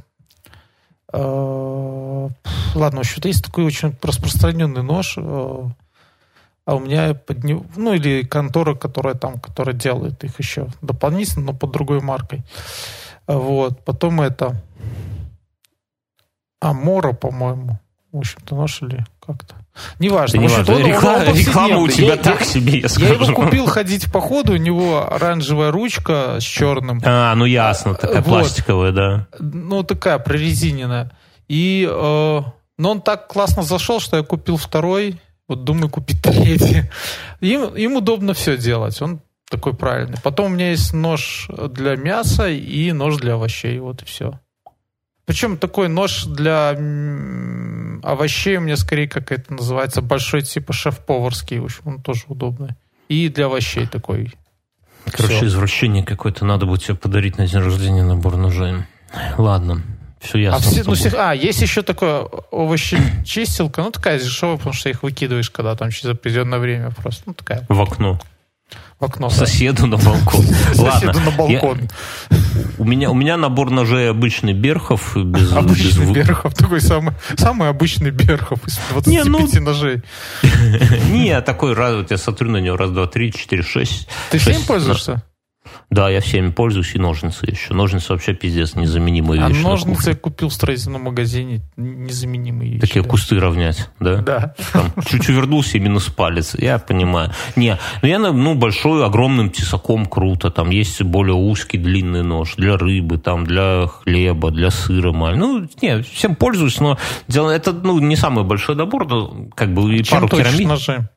[1.11, 5.17] Ладно, в общем-то, есть такой очень распространенный нож,
[6.69, 11.47] а у меня под него, ну или контора, которая там, которая делает их еще дополнительно,
[11.47, 12.43] но под другой маркой.
[13.27, 14.55] Вот, потом это
[16.61, 17.79] Амора, по-моему.
[18.13, 19.55] В общем-то, нож или как-то.
[19.99, 20.43] Неважно.
[20.43, 20.75] Да в неважно.
[20.75, 23.15] он, Реклама, он реклама у тебя я, так я, себе, я Я скажу.
[23.15, 27.01] его купил ходить по ходу, у него оранжевая ручка с черным.
[27.03, 28.27] А, ну ясно, такая Вот.
[28.27, 29.27] пластиковая, да.
[29.39, 31.13] Ну, такая прорезиненная.
[31.49, 32.43] И, э,
[32.77, 35.19] но он так классно зашел, что я купил второй.
[35.49, 36.85] Вот думаю купить третий.
[37.41, 39.01] Им, им удобно все делать.
[39.01, 39.21] Он
[39.51, 40.19] такой правильный.
[40.23, 43.79] Потом у меня есть нож для мяса и нож для овощей.
[43.81, 44.39] Вот и все.
[45.25, 46.71] Причем такой нож для
[48.03, 51.59] овощей у меня скорее, как это называется, большой типа шеф-поварский.
[51.59, 52.71] В общем, он тоже удобный.
[53.09, 54.35] И для овощей такой.
[55.11, 55.47] Короче, Всё.
[55.47, 56.45] извращение какое-то.
[56.45, 58.85] Надо будет тебе подарить на день рождения набор ножей.
[59.39, 59.83] Ладно,
[60.21, 60.71] все А, ясно.
[60.71, 65.03] все- с ну, всех- а, есть еще такое овощечистилка, ну такая дешевая, потому что их
[65.03, 68.21] выкидываешь, когда там через определенное время просто, ну такая, В окно.
[69.01, 69.29] в окно.
[69.29, 69.35] да.
[69.35, 70.45] Соседу на балкон.
[70.77, 70.93] Ладно.
[71.13, 71.89] Соседу на я- балкон.
[72.79, 75.17] У меня, у меня набор ножей обычный Берхов.
[75.17, 80.03] Без, без Обычный вы- Берхов, такой самый, самый обычный Берхов из 25 Не, ну- ножей.
[81.11, 84.09] Не, такой раз, вот я смотрю на него, раз, два, три, четыре, шесть.
[84.31, 85.23] Ты всем пользуешься?
[85.91, 87.73] Да, я всеми пользуюсь, и ножницы еще.
[87.73, 89.63] Ножницы вообще пиздец незаменимые А вещи.
[89.63, 92.81] на ножницы я купил в строительном магазине, незаменимые вещи.
[92.87, 93.09] Такие да.
[93.09, 94.17] кусты равнять, да?
[94.17, 94.55] Да.
[94.75, 96.55] Там, чуть увернулся и минус палец.
[96.55, 97.33] Я понимаю.
[97.57, 100.51] Не, ну я, ну, большой, огромным тесаком круто.
[100.51, 105.13] Там есть более узкий, длинный нож для рыбы, там, для хлеба, для сыра.
[105.13, 105.39] маль.
[105.39, 109.95] Ну, не, всем пользуюсь, но дело, это, ну, не самый большой набор, но как бы
[109.95, 110.69] и Чем пару керамид.
[110.69, 111.09] ножи?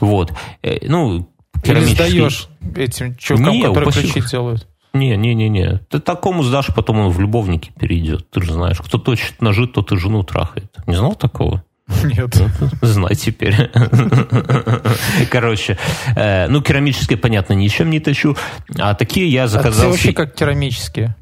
[0.00, 0.32] Вот.
[0.62, 1.32] Э, Ну,
[1.64, 4.66] Или сдаешь этим чувакам, Не, которые упаси ключи делают?
[4.94, 5.80] Не, не, не, не.
[5.90, 8.30] Ты такому сдашь, потом он в любовники перейдет.
[8.30, 10.74] Ты же знаешь, кто точит ножи, тот и жену трахает.
[10.86, 11.62] Не знал такого?
[12.04, 12.36] Нет.
[12.82, 13.54] Знай теперь.
[15.30, 15.78] Короче,
[16.16, 18.36] э, ну, керамические, понятно, ничем не точу.
[18.78, 19.90] А такие я А заказал...
[19.90, 21.16] вообще се- как керамические.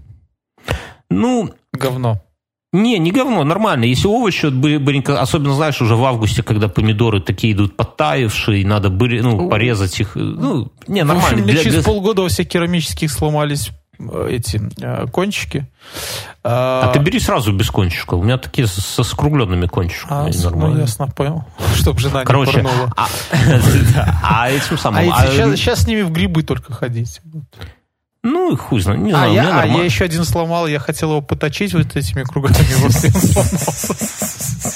[1.10, 2.20] Ну, Говно.
[2.72, 3.84] Не, не говно, нормально.
[3.84, 9.20] Если овощи, вот особенно, знаешь, уже в августе, когда помидоры такие идут подтаявшие, надо были,
[9.20, 10.14] ну, порезать их.
[10.14, 11.42] Ну, не, В общем, нормально.
[11.44, 15.66] мне Для- через для- полгода у всех керамических сломались э, эти э, кончики.
[16.44, 18.20] А ты бери сразу без кончиков.
[18.20, 20.28] У меня такие с- со скругленными кончиками.
[20.28, 20.74] А, с- нормально.
[20.74, 21.44] ну, ясно, понял.
[21.76, 22.92] Чтоб жена Короче, не пырнула.
[22.96, 23.08] а,
[24.22, 25.00] а этим самым...
[25.00, 27.20] А эти, а, сейчас, сейчас с ними в грибы только ходить.
[28.28, 31.10] Ну, хуй знает, не А знаю, у я, а я еще один сломал, я хотел
[31.10, 32.56] его поточить вот этими кругами.
[32.80, 32.92] вот.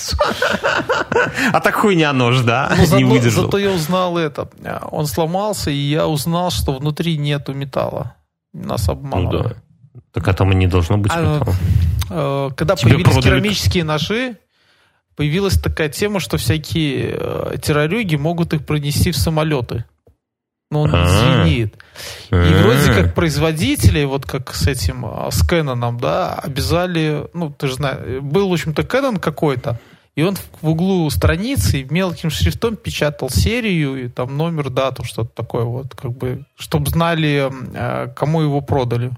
[1.53, 2.69] А так хуйня нож, да?
[2.71, 3.45] Ну, не зато, выдержал.
[3.45, 4.49] зато я узнал это.
[4.63, 8.15] э, Он сломался, и я узнал, что внутри нету металла.
[8.53, 9.43] Нас Ну обманули.
[9.43, 9.53] да.
[10.13, 11.57] Так а там и не должно быть А, металла.
[12.11, 14.37] Э, Когда появились керамические ножи,
[15.17, 19.85] появилась такая тема, что всякие э, террорюги могут их пронести в самолеты.
[20.71, 21.07] Ну, он А.
[21.45, 21.75] звенит.
[22.31, 22.63] И А.
[22.63, 27.75] вроде как производители, вот как с этим, а, с Кэноном, да, обязали, ну, ты же
[27.75, 29.81] знаешь, был, в общем-то, Кэнон какой-то,
[30.15, 35.65] и он в углу страницы мелким шрифтом печатал серию, и там номер, дату, что-то такое
[35.65, 39.11] вот, как бы, чтобы знали, э, кому его продали.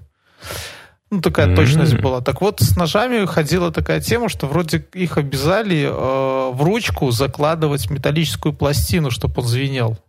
[1.11, 1.55] Ну, такая М.
[1.55, 2.21] точность была.
[2.21, 7.91] Так вот, с ножами ходила такая тема, что вроде их обязали э, в ручку закладывать
[7.91, 9.99] металлическую пластину, чтобы он звенел.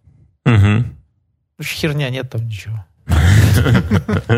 [0.46, 0.96] Мгм.
[1.58, 2.84] Ну, херня, нет там ничего.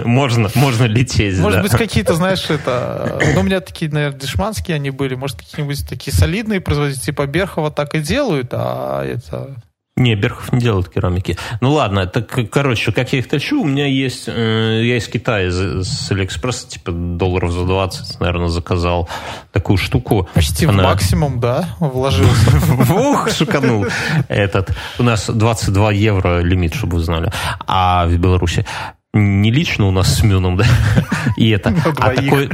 [0.05, 1.63] Можно, можно лететь, Может да.
[1.63, 3.19] быть, какие-то, знаешь, это...
[3.35, 5.15] Ну, у меня такие, наверное, дешманские они были.
[5.15, 9.57] Может, какие-нибудь такие солидные производители, типа Берхова, так и делают, а это...
[9.99, 11.39] Не, Берхов не делает керамики.
[11.63, 15.49] Ну ладно, так, короче, как я их точу, у меня есть, э, я из Китая,
[15.49, 19.09] из- с Алиэкспресса, типа, долларов за 20, наверное, заказал
[19.53, 20.29] такую штуку.
[20.35, 22.51] Почти в Она- максимум, да, вложился.
[22.93, 23.87] Ух, шиканул.
[24.29, 24.77] Этот.
[24.99, 27.33] У нас 22 евро лимит, чтобы вы знали.
[27.67, 28.67] А в Беларуси
[29.15, 30.67] не лично у нас с Мюном, да?
[31.39, 31.75] И это.
[31.99, 32.51] А, такой,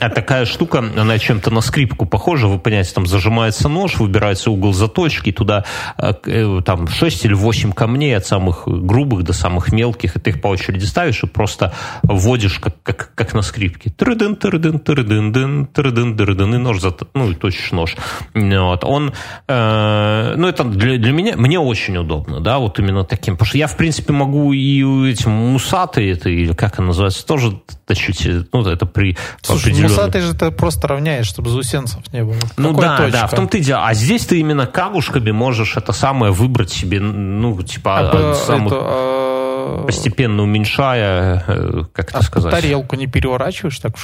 [0.00, 4.72] а такая штука, она чем-то на скрипку похожа, вы понимаете, там зажимается нож, выбирается угол
[4.72, 5.64] заточки, туда
[5.98, 10.30] э, э, там 6 или 8 камней от самых грубых до самых мелких, и ты
[10.30, 13.90] их по очереди ставишь и просто вводишь как, как, как на скрипке.
[13.90, 17.96] Трыдын, трыдын, трыдын, дын, трыдын, трыдын, и нож, зат- ну и точишь нож.
[18.34, 18.84] Вот.
[18.84, 19.12] Он,
[19.48, 23.58] э, ну это для, для меня, мне очень удобно, да, вот именно таким, потому что
[23.58, 28.64] я, в принципе, могу и этим мусатые, это, или как она называется, тоже точить, ну,
[28.66, 32.36] это при Слушай, определенном- мусатый же ты просто равняешь, чтобы заусенцев не было.
[32.56, 33.12] ну Какой да, точка?
[33.12, 33.86] да, в том-то и дело.
[33.86, 38.72] А здесь ты именно камушками можешь это самое выбрать себе, ну, типа, А, по- самых-
[38.72, 42.52] это, а, постепенно уменьшая, э, как это а сказать?
[42.52, 43.94] тарелку не переворачиваешь так?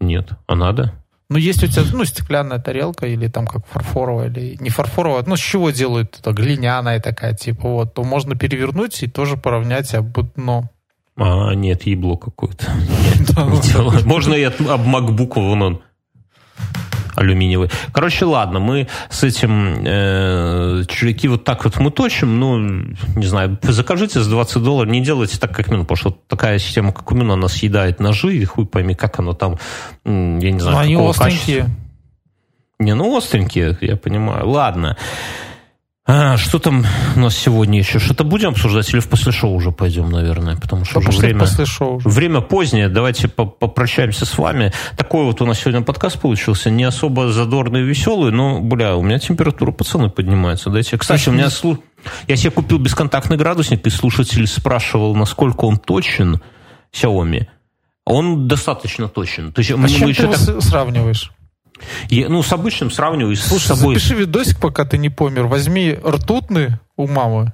[0.00, 0.92] Нет, а надо?
[1.30, 5.36] Ну, есть у тебя, ну, стеклянная тарелка или там как фарфоровая, или не фарфоровая, ну,
[5.36, 10.12] с чего делают это, глиняная такая, типа, вот, то можно перевернуть и тоже поравнять об
[10.34, 10.70] дно.
[11.16, 12.70] А, нет, ебло какое-то.
[14.04, 15.82] Можно и об MacBook вон он
[17.14, 17.70] алюминиевый.
[17.92, 22.58] Короче, ладно, мы с этим э, чуваки вот так вот мы точим, ну,
[23.16, 26.92] не знаю, закажите за 20 долларов, не делайте так, как Мин, потому что такая система,
[26.92, 29.58] как у Мина, она съедает ножи, и хуй пойми, как оно там,
[30.04, 30.10] я
[30.50, 31.60] не знаю, ну, они остренькие.
[31.60, 31.82] Качества.
[32.78, 34.48] Не, ну остренькие, я понимаю.
[34.48, 34.96] Ладно.
[36.04, 36.84] А, что там
[37.14, 38.00] у нас сегодня еще?
[38.00, 40.56] Что-то будем обсуждать или в после шоу уже пойдем, наверное?
[40.56, 42.00] Потому что да уже время, после шоу.
[42.04, 42.88] время позднее.
[42.88, 44.72] Давайте попрощаемся с вами.
[44.96, 46.70] Такой вот у нас сегодня подкаст получился.
[46.70, 50.70] Не особо задорный и веселый, но, бля, у меня температура, пацаны, поднимается.
[50.70, 50.98] Дайте.
[50.98, 51.48] Кстати, у меня...
[52.26, 56.42] Я себе купил бесконтактный градусник, и слушатель спрашивал, насколько он точен,
[56.92, 57.46] Xiaomi.
[58.04, 59.52] Он достаточно точен.
[59.52, 60.62] То есть, а мы, чем ты его так...
[60.62, 61.30] сравниваешь?
[62.08, 63.94] Я, ну, с обычным сравниваю Слушай, с собой.
[63.94, 65.46] запиши видосик, пока ты не помер.
[65.46, 67.52] Возьми ртутный у мамы.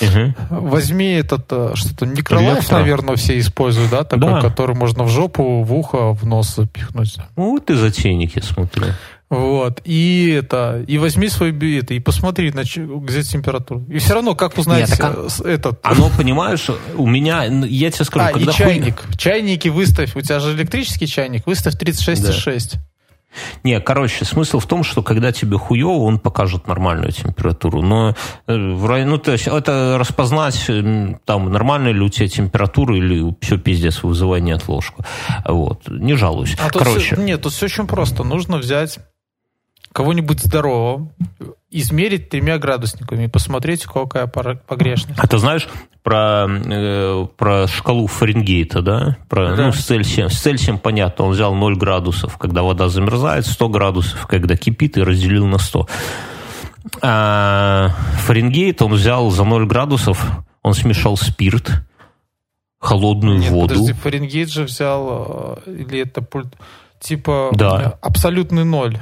[0.00, 0.34] Угу.
[0.68, 4.40] Возьми этот, э, что-то, Никролайф, наверное, все используют, да, такой, да.
[4.40, 7.16] который можно в жопу, в ухо, в нос запихнуть.
[7.36, 8.84] Ну, ты затейник, я смотрю.
[9.30, 9.82] Вот.
[9.84, 13.82] И это, и возьми свой это, и посмотри, где температура.
[13.88, 15.80] И все равно, как узнать Нет, а, этот...
[15.82, 18.52] Оно, понимаешь, у меня, я тебе скажу, а, когда...
[18.52, 19.00] и чайник.
[19.00, 19.16] Хуй...
[19.16, 22.72] Чайники выставь, у тебя же электрический чайник, выставь 36,6.
[22.72, 22.80] Да.
[23.64, 27.82] Не, короче, смысл в том, что когда тебе хуево, он покажет нормальную температуру.
[27.82, 28.14] Но
[28.46, 30.70] э, ну, то есть это распознать,
[31.24, 35.04] там, нормальная ли у тебя температура или все пиздец, вызывай неотложку.
[35.44, 35.88] Вот.
[35.88, 36.56] Не жалуюсь.
[36.58, 37.14] А короче.
[37.14, 38.24] Все, нет, тут все очень просто.
[38.24, 38.98] Нужно взять
[39.92, 41.10] кого-нибудь здорового,
[41.70, 45.18] измерить тремя градусниками и посмотреть, какая погрешность.
[45.18, 45.68] А ты знаешь
[46.02, 49.16] про, э, про шкалу Фаренгейта, да?
[49.28, 49.66] Про, да.
[49.66, 50.30] Ну, с Цельсием.
[50.30, 55.02] С Цельсием понятно, он взял 0 градусов, когда вода замерзает, 100 градусов, когда кипит, и
[55.02, 55.86] разделил на 100.
[57.02, 57.90] А
[58.24, 60.24] Фаренгейт он взял за 0 градусов,
[60.62, 61.82] он смешал спирт,
[62.78, 63.74] холодную Нет, воду.
[63.74, 66.24] Подожди, Фаренгейт же взял, э, или это
[67.00, 67.98] типа да.
[68.00, 68.98] абсолютный ноль.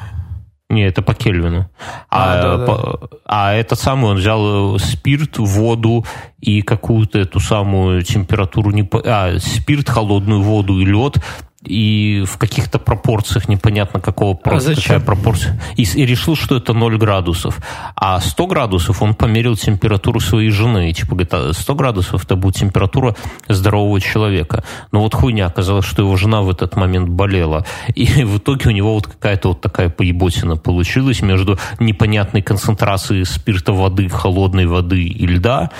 [0.68, 1.70] Не, это по Кельвину.
[2.10, 3.18] А, а, да, по, да.
[3.24, 6.04] а этот самый он взял э, спирт, воду
[6.40, 11.18] и какую-то эту самую температуру не а спирт, холодную воду и лед
[11.66, 15.60] и в каких-то пропорциях непонятно какого а какая пропорция.
[15.76, 17.58] И, и решил, что это 0 градусов.
[17.94, 20.92] А 100 градусов он померил температуру своей жены.
[20.92, 23.14] Типа, говорит, 100 «А градусов это будет температура
[23.48, 24.64] здорового человека.
[24.92, 27.64] Но вот хуйня, оказалось, что его жена в этот момент болела.
[27.94, 33.72] И в итоге у него вот какая-то вот такая поеботина получилась между непонятной концентрацией спирта
[33.72, 35.70] воды, холодной воды и льда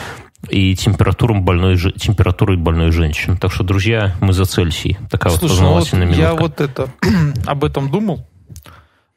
[0.49, 3.37] и температурой больной, температурой больной женщины.
[3.37, 4.97] Так что, друзья, мы за Цельсий.
[5.11, 6.35] Такая Слушай, вот познавательная ну вот минутка.
[6.35, 6.89] Я вот это,
[7.47, 8.27] об этом думал.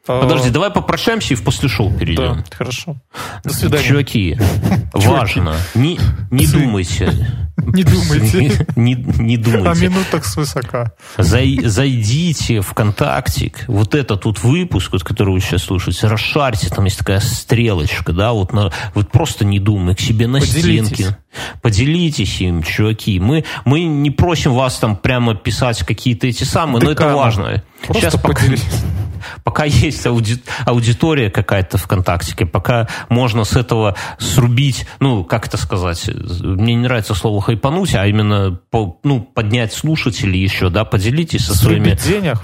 [0.06, 2.38] Подожди, давай попрощаемся и в после шоу перейдем.
[2.38, 2.96] Да, хорошо.
[3.44, 3.84] До свидания.
[3.84, 4.38] Чуваки,
[4.94, 6.00] важно, не,
[6.32, 7.14] не думайте.
[7.58, 8.66] Не думайте.
[8.76, 9.70] Не, не думайте.
[9.70, 10.94] А минуток свысока.
[11.18, 16.86] Зай, зайдите в ВКонтактик, вот этот тут выпуск, вот, который вы сейчас слушаете, расшарьте, там
[16.86, 20.88] есть такая стрелочка, да, вот, на, вот просто не думай, к себе на Поделитесь.
[20.88, 21.18] стенке.
[21.62, 23.20] Поделитесь им, чуваки.
[23.20, 27.64] Мы, мы не просим вас там прямо писать какие-то эти самые, но это важно.
[27.86, 28.84] Просто сейчас поделитесь.
[29.44, 36.10] Пока есть ауди, аудитория какая-то ВКонтакте, пока можно с этого срубить, ну, как это сказать,
[36.42, 41.56] мне не нравится слово хайпануть, а именно по, ну, поднять слушателей еще, да, поделитесь со
[41.56, 41.98] своими...
[42.06, 42.38] денег?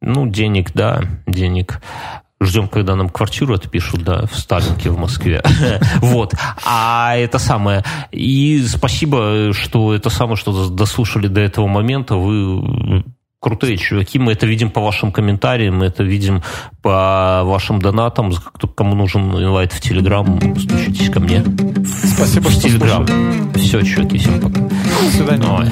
[0.00, 1.80] Ну, денег, да, денег.
[2.40, 5.42] Ждем, когда нам квартиру отпишут, да, в Сталинке в Москве.
[5.96, 6.34] Вот.
[6.64, 7.82] А это самое.
[8.12, 12.14] И спасибо, что это самое, что дослушали до этого момента.
[12.14, 13.04] Вы
[13.40, 14.18] крутые чуваки.
[14.18, 16.42] Мы это видим по вашим комментариям, мы это видим
[16.82, 18.32] по вашим донатам.
[18.76, 21.44] Кому нужен инвайт в Телеграм, стучитесь ко мне.
[22.04, 23.06] Спасибо, в что Телеграм.
[23.54, 24.60] Все, чуваки, всем пока.
[24.60, 25.42] До свидания.
[25.42, 25.68] Давай.